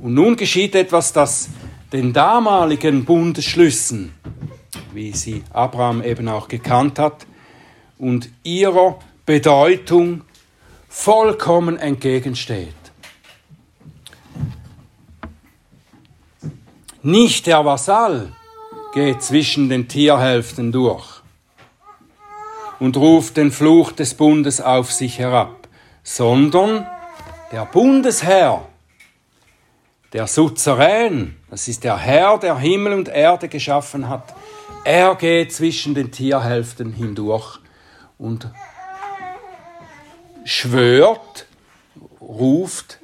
Und 0.01 0.13
nun 0.13 0.37
geschieht 0.37 0.75
etwas, 0.75 1.15
das 1.15 1.49
den 1.95 2.13
damaligen 2.13 3.07
Bundesschlüssen, 3.07 4.13
wie 4.93 5.13
sie 5.13 5.43
Abraham 5.51 6.03
eben 6.03 6.29
auch 6.29 6.47
gekannt 6.47 6.99
hat, 6.99 7.27
und 7.97 8.29
ihrer 8.43 8.99
Bedeutung 9.25 10.25
vollkommen 10.91 11.79
entgegensteht. 11.79 12.80
Nicht 17.03 17.47
der 17.47 17.65
Vasall. 17.65 18.33
Geht 18.93 19.23
zwischen 19.23 19.69
den 19.69 19.89
Tierhälften 19.89 20.73
durch 20.73 21.23
und 22.81 22.97
ruft 22.97 23.37
den 23.37 23.53
Fluch 23.53 23.93
des 23.93 24.15
Bundes 24.15 24.61
auf 24.61 24.91
sich 24.93 25.19
herab, 25.19 25.69
sondern 26.03 26.87
der 27.53 27.67
Bundesherr, 27.67 28.67
der 30.13 30.27
Suzerän, 30.27 31.37
das 31.51 31.69
ist 31.69 31.85
der 31.85 31.97
Herr, 31.99 32.39
der 32.39 32.59
Himmel 32.59 32.95
und 32.95 33.09
Erde 33.09 33.49
geschaffen 33.49 34.09
hat, 34.09 34.35
er 34.85 35.15
geht 35.15 35.53
zwischen 35.53 35.95
den 35.95 36.11
Tierhälften 36.11 36.93
hindurch 36.93 37.61
und 38.19 38.51
schwört, 40.45 41.47
ruft 42.21 42.99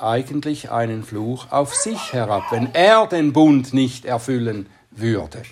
eigentlich 0.00 0.70
einen 0.70 1.04
Fluch 1.04 1.50
auf 1.50 1.74
sich 1.74 2.12
herab, 2.12 2.44
wenn 2.50 2.74
er 2.74 3.06
den 3.06 3.32
Bund 3.32 3.72
nicht 3.72 4.04
erfüllen 4.04 4.68
würde. 4.90 5.42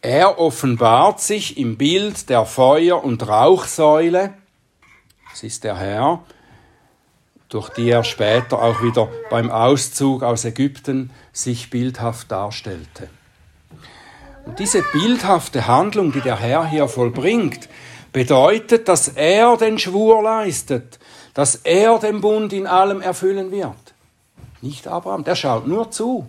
Er 0.00 0.38
offenbart 0.38 1.20
sich 1.20 1.58
im 1.58 1.76
Bild 1.76 2.28
der 2.28 2.44
Feuer- 2.44 3.04
und 3.04 3.26
Rauchsäule, 3.26 4.34
das 5.30 5.42
ist 5.44 5.64
der 5.64 5.76
Herr, 5.76 6.24
durch 7.48 7.68
die 7.70 7.90
er 7.90 8.02
später 8.02 8.60
auch 8.60 8.82
wieder 8.82 9.08
beim 9.30 9.50
Auszug 9.50 10.22
aus 10.22 10.44
Ägypten 10.44 11.10
sich 11.32 11.70
bildhaft 11.70 12.32
darstellte. 12.32 13.10
Und 14.44 14.58
diese 14.58 14.82
bildhafte 14.92 15.66
Handlung, 15.66 16.12
die 16.12 16.20
der 16.20 16.40
Herr 16.40 16.68
hier 16.68 16.88
vollbringt, 16.88 17.68
bedeutet, 18.12 18.88
dass 18.88 19.08
er 19.08 19.56
den 19.56 19.78
Schwur 19.78 20.22
leistet, 20.22 20.98
dass 21.34 21.56
er 21.56 21.98
den 21.98 22.20
Bund 22.20 22.52
in 22.52 22.66
allem 22.66 23.00
erfüllen 23.00 23.50
wird. 23.50 23.94
Nicht 24.60 24.86
Abraham, 24.86 25.24
der 25.24 25.34
schaut 25.34 25.66
nur 25.66 25.90
zu. 25.90 26.28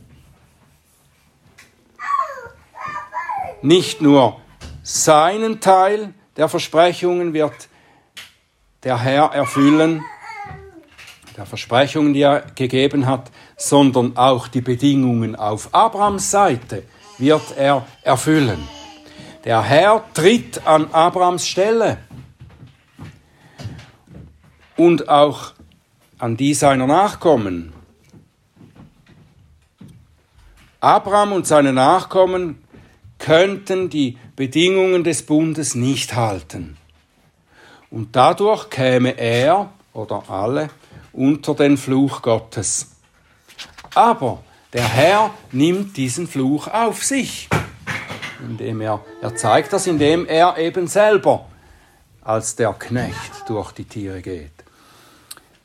Nicht 3.61 4.01
nur 4.01 4.39
seinen 4.81 5.61
Teil 5.61 6.13
der 6.35 6.49
Versprechungen 6.49 7.33
wird 7.33 7.69
der 8.83 8.99
Herr 8.99 9.31
erfüllen, 9.31 10.03
der 11.37 11.45
Versprechungen, 11.45 12.13
die 12.13 12.21
er 12.21 12.41
gegeben 12.55 13.05
hat, 13.05 13.31
sondern 13.55 14.17
auch 14.17 14.47
die 14.47 14.61
Bedingungen 14.61 15.35
auf 15.35 15.73
Abrahams 15.73 16.29
Seite 16.29 16.83
wird 17.17 17.55
er 17.57 17.85
erfüllen. 18.01 18.67
Der 19.45 19.61
Herr 19.61 20.03
tritt 20.13 20.65
an 20.65 20.91
Abrahams 20.91 21.47
Stelle 21.47 21.97
und 24.77 25.09
auch 25.09 25.53
an 26.17 26.37
die 26.37 26.53
seiner 26.53 26.87
Nachkommen. 26.87 27.73
Abraham 30.79 31.33
und 31.33 31.47
seine 31.47 31.73
Nachkommen 31.73 32.61
könnten 33.19 33.89
die 33.89 34.17
Bedingungen 34.35 35.03
des 35.03 35.25
Bundes 35.25 35.75
nicht 35.75 36.15
halten. 36.15 36.77
Und 37.89 38.15
dadurch 38.15 38.69
käme 38.69 39.17
er 39.17 39.69
oder 39.93 40.29
alle 40.29 40.69
unter 41.13 41.53
den 41.53 41.77
Fluch 41.77 42.21
Gottes. 42.21 42.91
Aber 43.95 44.43
der 44.73 44.83
Herr 44.83 45.31
nimmt 45.51 45.95
diesen 45.95 46.27
Fluch 46.27 46.67
auf 46.67 47.03
sich, 47.03 47.47
indem 48.41 48.81
er, 48.81 48.99
er 49.21 49.35
zeigt 49.35 49.71
das, 49.71 49.87
indem 49.87 50.25
er 50.25 50.57
eben 50.57 50.87
selber 50.87 51.45
als 52.23 52.55
der 52.55 52.73
Knecht 52.73 53.47
durch 53.47 53.71
die 53.71 53.85
Tiere 53.85 54.21
geht. 54.21 54.62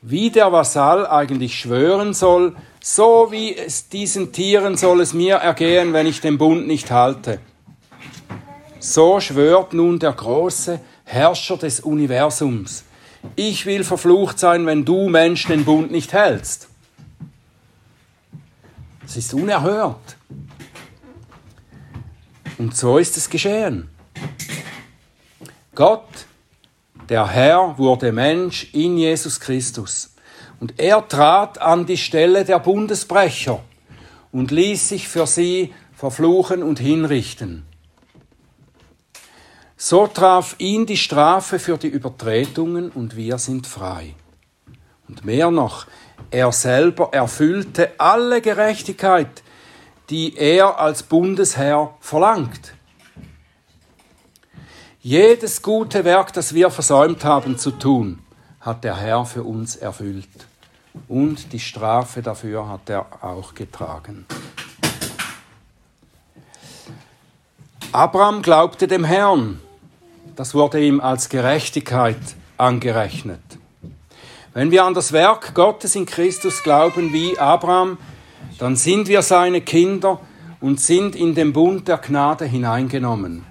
Wie 0.01 0.29
der 0.29 0.51
Vasall 0.51 1.05
eigentlich 1.07 1.59
schwören 1.59 2.13
soll, 2.13 2.55
so 2.81 3.27
wie 3.31 3.55
es 3.55 3.89
diesen 3.89 4.31
Tieren 4.31 4.77
soll 4.77 5.01
es 5.01 5.13
mir 5.13 5.35
ergehen, 5.35 5.91
wenn 5.91 6.07
ich 6.07 6.21
den 6.21 6.37
Bund 6.37 6.67
nicht 6.67 6.89
halte. 6.89 7.39
So 8.79 9.19
schwört 9.19 9.73
nun 9.73 9.99
der 9.99 10.13
große 10.13 10.79
Herrscher 11.03 11.57
des 11.57 11.81
Universums. 11.81 12.85
Ich 13.35 13.65
will 13.65 13.83
verflucht 13.83 14.39
sein, 14.39 14.65
wenn 14.65 14.85
du 14.85 15.09
Mensch 15.09 15.45
den 15.47 15.65
Bund 15.65 15.91
nicht 15.91 16.13
hältst. 16.13 16.69
Das 19.01 19.17
ist 19.17 19.33
unerhört. 19.33 20.15
Und 22.57 22.75
so 22.75 22.97
ist 22.97 23.17
es 23.17 23.29
geschehen. 23.29 23.89
Gott, 25.75 26.07
der 27.09 27.27
Herr, 27.27 27.77
wurde 27.77 28.11
Mensch 28.11 28.73
in 28.73 28.97
Jesus 28.97 29.39
Christus. 29.39 30.13
Und 30.59 30.79
er 30.79 31.07
trat 31.07 31.59
an 31.59 31.85
die 31.85 31.97
Stelle 31.97 32.45
der 32.45 32.59
Bundesbrecher 32.59 33.59
und 34.31 34.51
ließ 34.51 34.89
sich 34.89 35.07
für 35.07 35.25
sie 35.25 35.73
verfluchen 35.93 36.63
und 36.63 36.79
hinrichten. 36.79 37.65
So 39.75 40.07
traf 40.07 40.55
ihn 40.59 40.85
die 40.85 40.97
Strafe 40.97 41.57
für 41.57 41.77
die 41.77 41.87
Übertretungen 41.87 42.89
und 42.89 43.15
wir 43.15 43.37
sind 43.37 43.65
frei. 43.65 44.13
Und 45.07 45.25
mehr 45.25 45.51
noch, 45.51 45.87
er 46.31 46.51
selber 46.51 47.09
erfüllte 47.13 47.91
alle 47.97 48.41
Gerechtigkeit, 48.41 49.41
die 50.09 50.35
er 50.35 50.79
als 50.79 51.03
Bundesherr 51.03 51.95
verlangt. 52.01 52.73
Jedes 55.01 55.61
gute 55.61 56.03
Werk, 56.03 56.33
das 56.33 56.53
wir 56.53 56.69
versäumt 56.69 57.23
haben 57.23 57.57
zu 57.57 57.71
tun, 57.71 58.19
hat 58.59 58.83
der 58.83 58.97
Herr 58.97 59.25
für 59.25 59.43
uns 59.43 59.77
erfüllt. 59.77 60.27
Und 61.07 61.53
die 61.53 61.59
Strafe 61.61 62.21
dafür 62.21 62.67
hat 62.67 62.89
er 62.89 63.05
auch 63.23 63.55
getragen. 63.55 64.25
Abraham 67.93 68.41
glaubte 68.41 68.87
dem 68.87 69.05
Herrn. 69.05 69.61
Das 70.35 70.53
wurde 70.53 70.83
ihm 70.83 70.99
als 70.99 71.29
Gerechtigkeit 71.29 72.19
angerechnet. 72.57 73.39
Wenn 74.53 74.69
wir 74.69 74.83
an 74.83 74.95
das 74.95 75.13
Werk 75.13 75.55
Gottes 75.55 75.95
in 75.95 76.07
Christus 76.07 76.61
glauben 76.61 77.13
wie 77.13 77.39
Abraham, 77.39 77.97
dann 78.57 78.75
sind 78.75 79.07
wir 79.07 79.21
seine 79.21 79.61
Kinder 79.61 80.19
und 80.59 80.81
sind 80.81 81.15
in 81.15 81.35
den 81.35 81.53
Bund 81.53 81.87
der 81.87 81.99
Gnade 81.99 82.43
hineingenommen. 82.43 83.48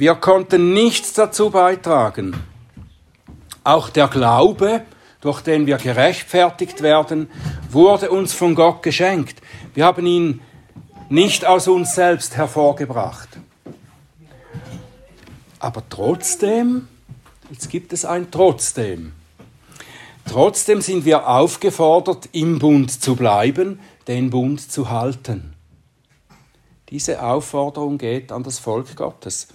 Wir 0.00 0.14
konnten 0.14 0.72
nichts 0.72 1.12
dazu 1.12 1.50
beitragen. 1.50 2.34
Auch 3.64 3.90
der 3.90 4.08
Glaube, 4.08 4.80
durch 5.20 5.42
den 5.42 5.66
wir 5.66 5.76
gerechtfertigt 5.76 6.80
werden, 6.80 7.28
wurde 7.68 8.10
uns 8.10 8.32
von 8.32 8.54
Gott 8.54 8.82
geschenkt. 8.82 9.42
Wir 9.74 9.84
haben 9.84 10.06
ihn 10.06 10.40
nicht 11.10 11.44
aus 11.44 11.68
uns 11.68 11.94
selbst 11.94 12.34
hervorgebracht. 12.34 13.28
Aber 15.58 15.82
trotzdem, 15.90 16.88
jetzt 17.50 17.68
gibt 17.68 17.92
es 17.92 18.06
ein 18.06 18.30
Trotzdem. 18.30 19.12
Trotzdem 20.24 20.80
sind 20.80 21.04
wir 21.04 21.28
aufgefordert, 21.28 22.30
im 22.32 22.58
Bund 22.58 22.90
zu 22.90 23.16
bleiben, 23.16 23.80
den 24.08 24.30
Bund 24.30 24.62
zu 24.72 24.88
halten. 24.88 25.52
Diese 26.88 27.22
Aufforderung 27.22 27.98
geht 27.98 28.32
an 28.32 28.42
das 28.42 28.58
Volk 28.58 28.96
Gottes. 28.96 29.48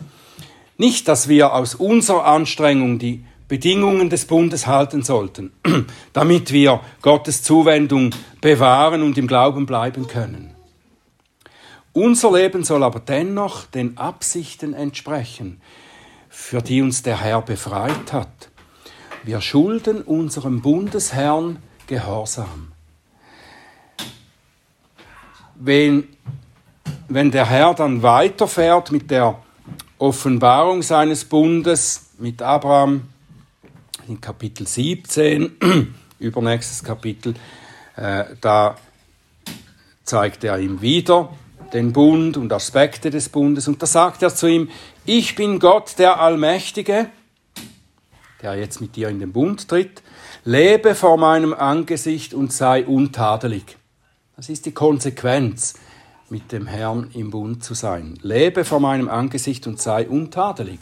Nicht, 0.77 1.07
dass 1.07 1.27
wir 1.27 1.53
aus 1.53 1.75
unserer 1.75 2.25
Anstrengung 2.25 2.99
die 2.99 3.23
Bedingungen 3.47 4.09
des 4.09 4.25
Bundes 4.25 4.67
halten 4.67 5.03
sollten, 5.03 5.53
damit 6.13 6.51
wir 6.51 6.81
Gottes 7.01 7.43
Zuwendung 7.43 8.11
bewahren 8.41 9.03
und 9.03 9.17
im 9.17 9.27
Glauben 9.27 9.65
bleiben 9.65 10.07
können. 10.07 10.55
Unser 11.93 12.33
Leben 12.33 12.63
soll 12.63 12.83
aber 12.83 12.99
dennoch 12.99 13.65
den 13.67 13.97
Absichten 13.97 14.73
entsprechen, 14.73 15.61
für 16.27 16.61
die 16.61 16.81
uns 16.81 17.03
der 17.03 17.21
Herr 17.21 17.41
befreit 17.41 18.11
hat. 18.11 18.49
Wir 19.23 19.39
schulden 19.39 20.01
unserem 20.01 20.61
Bundesherrn 20.61 21.59
Gehorsam. 21.88 22.73
Wenn, 25.55 26.09
wenn 27.07 27.31
der 27.31 27.45
Herr 27.49 27.73
dann 27.75 28.03
weiterfährt 28.03 28.91
mit 28.91 29.09
der 29.09 29.39
Offenbarung 29.97 30.81
seines 30.81 31.23
Bundes 31.23 32.08
mit 32.17 32.41
Abraham 32.41 33.10
in 34.08 34.19
Kapitel 34.19 34.67
17, 34.67 35.95
übernächstes 36.19 36.84
Kapitel, 36.84 37.34
äh, 37.95 38.25
da 38.41 38.75
zeigt 40.03 40.43
er 40.43 40.60
ihm 40.60 40.81
wieder 40.81 41.34
den 41.73 41.93
Bund 41.93 42.38
und 42.38 42.51
Aspekte 42.51 43.10
des 43.10 43.29
Bundes 43.29 43.67
und 43.67 43.81
da 43.81 43.86
sagt 43.86 44.21
er 44.21 44.36
zu 44.36 44.47
ihm, 44.47 44.69
ich 45.05 45.36
bin 45.36 45.60
Gott 45.60 45.97
der 45.97 46.19
Allmächtige, 46.19 47.10
der 48.41 48.55
jetzt 48.55 48.81
mit 48.81 48.95
dir 48.95 49.10
in 49.10 49.19
den 49.19 49.31
Bund 49.31 49.67
tritt, 49.67 50.03
lebe 50.43 50.93
vor 50.93 51.17
meinem 51.17 51.53
Angesicht 51.53 52.34
und 52.34 52.51
sei 52.51 52.86
untadelig. 52.86 53.77
Das 54.36 54.49
ist 54.49 54.65
die 54.65 54.73
Konsequenz 54.73 55.75
mit 56.29 56.51
dem 56.51 56.67
Herrn 56.67 57.09
im 57.13 57.29
Bund 57.29 57.63
zu 57.63 57.73
sein. 57.73 58.17
Lebe 58.21 58.65
vor 58.65 58.79
meinem 58.79 59.09
Angesicht 59.09 59.67
und 59.67 59.79
sei 59.79 60.07
untadelig. 60.07 60.79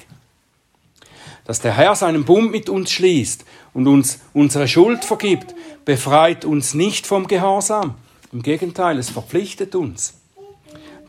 Dass 1.46 1.60
der 1.60 1.76
Herr 1.76 1.96
seinen 1.96 2.24
Bund 2.24 2.52
mit 2.52 2.70
uns 2.70 2.92
schließt 2.92 3.44
und 3.74 3.88
uns 3.88 4.20
unsere 4.34 4.68
Schuld 4.68 5.04
vergibt, 5.04 5.54
befreit 5.84 6.46
uns 6.46 6.74
nicht 6.74 7.06
vom 7.06 7.28
Gehorsam. 7.28 7.96
Im 8.32 8.42
Gegenteil, 8.42 8.98
es 8.98 9.10
verpflichtet 9.10 9.76
uns. 9.76 10.14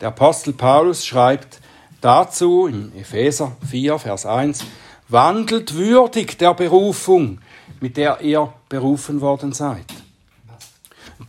Der 0.01 0.09
Apostel 0.09 0.53
Paulus 0.53 1.05
schreibt 1.05 1.61
dazu 2.01 2.67
in 2.67 2.91
Epheser 2.97 3.55
4, 3.69 3.97
Vers 3.97 4.25
1, 4.25 4.65
wandelt 5.07 5.75
würdig 5.75 6.37
der 6.37 6.53
Berufung, 6.53 7.39
mit 7.79 7.95
der 7.95 8.21
ihr 8.21 8.53
berufen 8.67 9.21
worden 9.21 9.53
seid. 9.53 9.85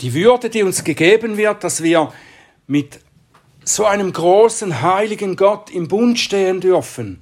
Die 0.01 0.13
Würde, 0.13 0.51
die 0.51 0.65
uns 0.65 0.83
gegeben 0.83 1.37
wird, 1.37 1.63
dass 1.63 1.83
wir 1.83 2.13
mit 2.67 3.01
so 3.65 3.85
einem 3.85 4.13
großen, 4.13 4.83
heiligen 4.83 5.37
Gott 5.37 5.71
im 5.71 5.89
Bund 5.89 6.19
stehen 6.19 6.61
dürfen, 6.61 7.19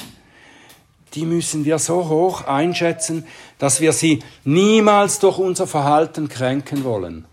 die 1.15 1.25
müssen 1.25 1.65
wir 1.65 1.79
so 1.79 2.09
hoch 2.09 2.47
einschätzen, 2.47 3.27
dass 3.59 3.81
wir 3.81 3.93
sie 3.93 4.23
niemals 4.45 5.21
durch 5.21 5.39
unser 5.39 5.67
Verhalten 5.67 6.29
kränken 6.29 6.85
wollen. 6.85 7.25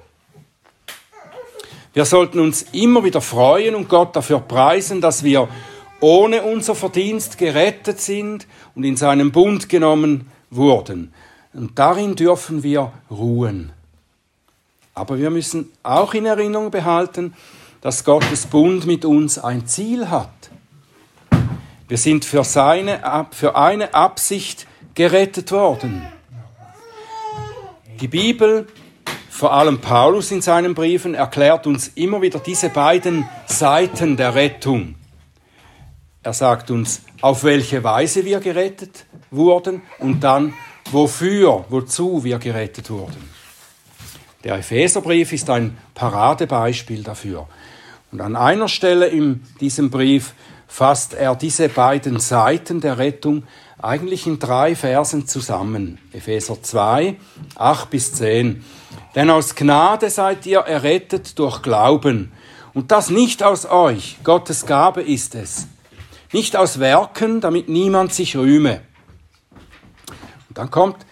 Wir 1.93 2.05
sollten 2.05 2.39
uns 2.39 2.61
immer 2.71 3.03
wieder 3.03 3.21
freuen 3.21 3.75
und 3.75 3.89
Gott 3.89 4.15
dafür 4.15 4.39
preisen, 4.39 5.01
dass 5.01 5.23
wir 5.23 5.49
ohne 5.99 6.43
unser 6.43 6.73
Verdienst 6.73 7.37
gerettet 7.37 7.99
sind 7.99 8.47
und 8.75 8.83
in 8.83 8.95
seinen 8.95 9.31
Bund 9.31 9.67
genommen 9.67 10.31
wurden. 10.49 11.13
Und 11.53 11.77
darin 11.77 12.15
dürfen 12.15 12.63
wir 12.63 12.93
ruhen. 13.09 13.73
Aber 14.93 15.17
wir 15.17 15.29
müssen 15.29 15.71
auch 15.83 16.13
in 16.13 16.25
Erinnerung 16.25 16.71
behalten, 16.71 17.33
dass 17.81 18.03
Gottes 18.03 18.45
Bund 18.45 18.85
mit 18.85 19.05
uns 19.05 19.39
ein 19.39 19.67
Ziel 19.67 20.09
hat. 20.09 20.29
Wir 21.87 21.97
sind 21.97 22.23
für, 22.23 22.43
seine, 22.43 23.27
für 23.31 23.55
eine 23.55 23.93
Absicht 23.93 24.67
gerettet 24.93 25.51
worden. 25.51 26.07
Die 27.99 28.07
Bibel, 28.07 28.67
vor 29.29 29.53
allem 29.53 29.81
Paulus 29.81 30.31
in 30.31 30.41
seinen 30.41 30.73
Briefen, 30.73 31.15
erklärt 31.15 31.67
uns 31.67 31.89
immer 31.89 32.21
wieder 32.21 32.39
diese 32.39 32.69
beiden 32.69 33.27
Seiten 33.47 34.15
der 34.15 34.35
Rettung. 34.35 34.95
Er 36.23 36.33
sagt 36.33 36.69
uns, 36.69 37.01
auf 37.21 37.43
welche 37.43 37.83
Weise 37.83 38.23
wir 38.25 38.39
gerettet 38.39 39.05
wurden 39.31 39.81
und 39.99 40.21
dann, 40.21 40.53
wofür, 40.91 41.65
wozu 41.69 42.23
wir 42.23 42.37
gerettet 42.37 42.89
wurden. 42.91 43.29
Der 44.43 44.55
Epheserbrief 44.55 45.33
ist 45.33 45.49
ein 45.49 45.77
Paradebeispiel 45.93 47.03
dafür. 47.03 47.47
Und 48.11 48.21
an 48.21 48.35
einer 48.35 48.67
Stelle 48.67 49.07
in 49.07 49.43
diesem 49.59 49.89
Brief 49.89 50.33
fasst 50.67 51.13
er 51.13 51.35
diese 51.35 51.69
beiden 51.69 52.19
Seiten 52.19 52.81
der 52.81 52.97
Rettung 52.97 53.43
eigentlich 53.81 54.27
in 54.27 54.39
drei 54.39 54.75
Versen 54.75 55.27
zusammen. 55.27 55.97
Epheser 56.13 56.61
2, 56.61 57.15
8 57.55 57.89
bis 57.89 58.13
10. 58.13 58.63
Denn 59.15 59.29
aus 59.29 59.55
Gnade 59.55 60.09
seid 60.09 60.45
ihr 60.45 60.59
errettet 60.59 61.37
durch 61.39 61.61
Glauben. 61.61 62.31
Und 62.73 62.91
das 62.91 63.09
nicht 63.09 63.43
aus 63.43 63.65
euch, 63.65 64.17
Gottes 64.23 64.65
Gabe 64.65 65.01
ist 65.01 65.35
es. 65.35 65.67
Nicht 66.31 66.55
aus 66.55 66.79
Werken, 66.79 67.41
damit 67.41 67.67
niemand 67.67 68.13
sich 68.13 68.37
rühme. 68.37 68.81
Und 70.47 70.57
dann 70.57 70.71
kommt, 70.71 71.05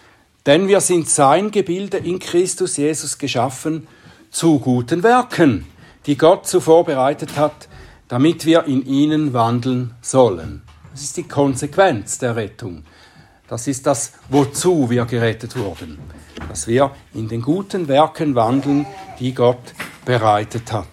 denn 0.46 0.68
wir 0.68 0.80
sind 0.80 1.08
sein 1.08 1.50
Gebilde 1.50 1.98
in 1.98 2.18
Christus 2.18 2.78
Jesus 2.78 3.18
geschaffen 3.18 3.86
zu 4.30 4.58
guten 4.58 5.02
Werken, 5.02 5.66
die 6.06 6.16
Gott 6.16 6.46
zuvor 6.46 6.84
bereitet 6.84 7.36
hat, 7.36 7.68
damit 8.08 8.44
wir 8.46 8.64
in 8.64 8.84
ihnen 8.84 9.32
wandeln 9.32 9.94
sollen. 10.00 10.62
Das 10.92 11.02
ist 11.02 11.16
die 11.16 11.28
Konsequenz 11.28 12.18
der 12.18 12.36
Rettung. 12.36 12.84
Das 13.48 13.66
ist 13.66 13.86
das, 13.86 14.12
wozu 14.28 14.90
wir 14.90 15.04
gerettet 15.04 15.56
wurden. 15.56 15.98
Dass 16.48 16.66
wir 16.66 16.92
in 17.14 17.28
den 17.28 17.42
guten 17.42 17.88
Werken 17.88 18.34
wandeln, 18.34 18.86
die 19.18 19.34
Gott 19.34 19.74
bereitet 20.04 20.72
hat. 20.72 20.88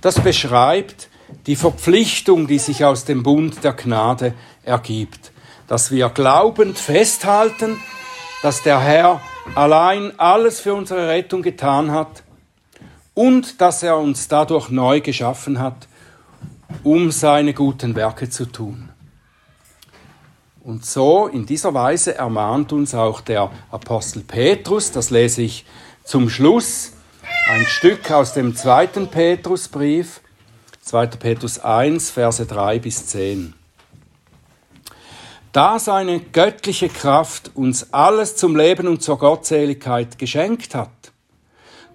Das 0.00 0.20
beschreibt 0.20 1.08
die 1.46 1.56
Verpflichtung, 1.56 2.46
die 2.46 2.58
sich 2.58 2.84
aus 2.84 3.04
dem 3.04 3.22
Bund 3.22 3.64
der 3.64 3.72
Gnade 3.72 4.34
ergibt. 4.62 5.32
Dass 5.66 5.90
wir 5.90 6.08
glaubend 6.10 6.78
festhalten, 6.78 7.78
dass 8.42 8.62
der 8.62 8.80
Herr 8.80 9.20
allein 9.54 10.18
alles 10.18 10.60
für 10.60 10.74
unsere 10.74 11.08
Rettung 11.08 11.42
getan 11.42 11.90
hat 11.90 12.22
und 13.18 13.60
dass 13.60 13.82
er 13.82 13.98
uns 13.98 14.28
dadurch 14.28 14.70
neu 14.70 15.00
geschaffen 15.00 15.58
hat, 15.58 15.88
um 16.84 17.10
seine 17.10 17.52
guten 17.52 17.96
Werke 17.96 18.30
zu 18.30 18.46
tun. 18.46 18.90
Und 20.62 20.86
so, 20.86 21.26
in 21.26 21.44
dieser 21.44 21.74
Weise 21.74 22.14
ermahnt 22.14 22.72
uns 22.72 22.94
auch 22.94 23.20
der 23.20 23.50
Apostel 23.72 24.22
Petrus, 24.22 24.92
das 24.92 25.10
lese 25.10 25.42
ich 25.42 25.64
zum 26.04 26.30
Schluss, 26.30 26.92
ein 27.50 27.66
Stück 27.66 28.08
aus 28.12 28.34
dem 28.34 28.54
zweiten 28.54 29.08
Petrusbrief, 29.08 30.20
2. 30.82 31.06
Petrus 31.06 31.58
1, 31.58 32.10
Verse 32.10 32.46
3 32.46 32.78
bis 32.78 33.06
10. 33.06 33.52
Da 35.50 35.80
seine 35.80 36.20
göttliche 36.20 36.88
Kraft 36.88 37.50
uns 37.56 37.92
alles 37.92 38.36
zum 38.36 38.54
Leben 38.54 38.86
und 38.86 39.02
zur 39.02 39.18
Gottseligkeit 39.18 40.20
geschenkt 40.20 40.76
hat, 40.76 40.90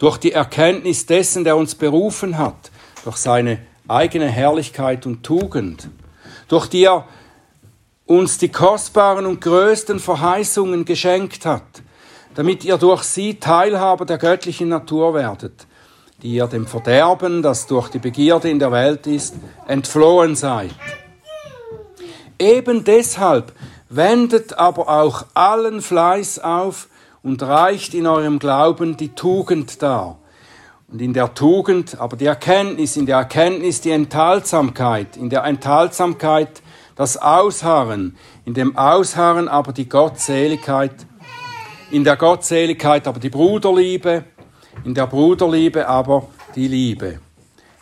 durch 0.03 0.17
die 0.17 0.33
Erkenntnis 0.33 1.05
dessen, 1.05 1.45
der 1.45 1.55
uns 1.55 1.75
berufen 1.75 2.37
hat, 2.37 2.71
durch 3.05 3.15
seine 3.15 3.59
eigene 3.87 4.27
Herrlichkeit 4.27 5.05
und 5.05 5.23
Tugend, 5.23 5.87
durch 6.49 6.67
die 6.67 6.83
er 6.83 7.07
uns 8.05 8.37
die 8.37 8.49
kostbaren 8.49 9.25
und 9.25 9.39
größten 9.39 10.01
Verheißungen 10.01 10.83
geschenkt 10.83 11.45
hat, 11.45 11.63
damit 12.35 12.65
ihr 12.65 12.77
durch 12.77 13.03
sie 13.03 13.35
Teilhaber 13.35 14.03
der 14.03 14.17
göttlichen 14.17 14.67
Natur 14.67 15.13
werdet, 15.13 15.67
die 16.21 16.33
ihr 16.33 16.47
dem 16.47 16.67
Verderben, 16.67 17.41
das 17.41 17.65
durch 17.67 17.87
die 17.87 17.99
Begierde 17.99 18.49
in 18.49 18.59
der 18.59 18.73
Welt 18.73 19.07
ist, 19.07 19.35
entflohen 19.69 20.35
seid. 20.35 20.75
Eben 22.37 22.83
deshalb 22.83 23.53
wendet 23.87 24.51
aber 24.51 24.89
auch 24.89 25.27
allen 25.33 25.81
Fleiß 25.81 26.39
auf 26.39 26.89
und 27.23 27.41
reicht 27.41 27.93
in 27.93 28.05
eurem 28.05 28.37
Glauben 28.37 28.97
die 28.97 29.15
Tugend 29.15 29.81
dar. 29.81 30.19
Und 30.91 31.01
in 31.01 31.13
der 31.13 31.33
Tugend 31.33 31.99
aber 31.99 32.17
die 32.17 32.25
Erkenntnis, 32.25 32.97
in 32.97 33.05
der 33.05 33.17
Erkenntnis 33.17 33.81
die 33.81 33.91
Enthaltsamkeit, 33.91 35.17
in 35.17 35.29
der 35.29 35.43
Enthaltsamkeit 35.45 36.61
das 36.95 37.17
Ausharren, 37.17 38.15
in 38.45 38.53
dem 38.53 38.77
Ausharren 38.77 39.47
aber 39.47 39.71
die 39.71 39.89
Gottseligkeit, 39.89 40.93
in 41.89 42.03
der 42.03 42.17
Gottseligkeit 42.17 43.07
aber 43.07 43.19
die 43.19 43.29
Bruderliebe, 43.29 44.25
in 44.83 44.93
der 44.93 45.07
Bruderliebe 45.07 45.87
aber 45.87 46.27
die 46.55 46.67
Liebe. 46.67 47.19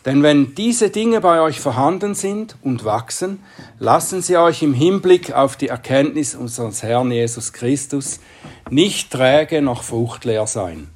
Denn 0.04 0.22
wenn 0.22 0.54
diese 0.54 0.90
Dinge 0.90 1.20
bei 1.20 1.40
euch 1.40 1.60
vorhanden 1.60 2.14
sind 2.14 2.56
und 2.62 2.84
wachsen, 2.84 3.40
lassen 3.78 4.20
sie 4.20 4.36
euch 4.36 4.62
im 4.62 4.74
Hinblick 4.74 5.32
auf 5.32 5.56
die 5.56 5.68
Erkenntnis 5.68 6.34
unseres 6.34 6.82
Herrn 6.82 7.12
Jesus 7.12 7.52
Christus 7.52 8.18
nicht 8.68 9.12
träge 9.12 9.62
noch 9.62 9.82
fruchtleer 9.82 10.46
sein. 10.46 10.88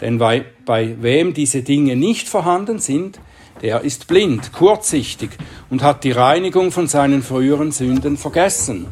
Denn 0.00 0.18
bei, 0.18 0.44
bei 0.64 0.96
wem 1.00 1.34
diese 1.34 1.62
Dinge 1.62 1.96
nicht 1.96 2.28
vorhanden 2.28 2.78
sind, 2.78 3.20
der 3.62 3.82
ist 3.82 4.06
blind, 4.06 4.52
kurzsichtig 4.52 5.30
und 5.70 5.82
hat 5.82 6.04
die 6.04 6.12
Reinigung 6.12 6.70
von 6.70 6.86
seinen 6.86 7.22
früheren 7.22 7.72
Sünden 7.72 8.16
vergessen. 8.16 8.86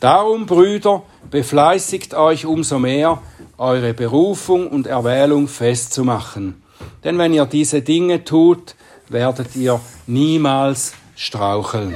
Darum, 0.00 0.46
Brüder, 0.46 1.02
befleißigt 1.30 2.14
euch 2.14 2.46
umso 2.46 2.78
mehr, 2.78 3.22
eure 3.56 3.94
Berufung 3.94 4.68
und 4.68 4.86
Erwählung 4.86 5.48
festzumachen. 5.48 6.63
Denn 7.02 7.18
wenn 7.18 7.32
ihr 7.32 7.46
diese 7.46 7.82
Dinge 7.82 8.24
tut, 8.24 8.74
werdet 9.08 9.56
ihr 9.56 9.80
niemals 10.06 10.94
straucheln. 11.16 11.94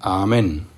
Amen. 0.00 0.71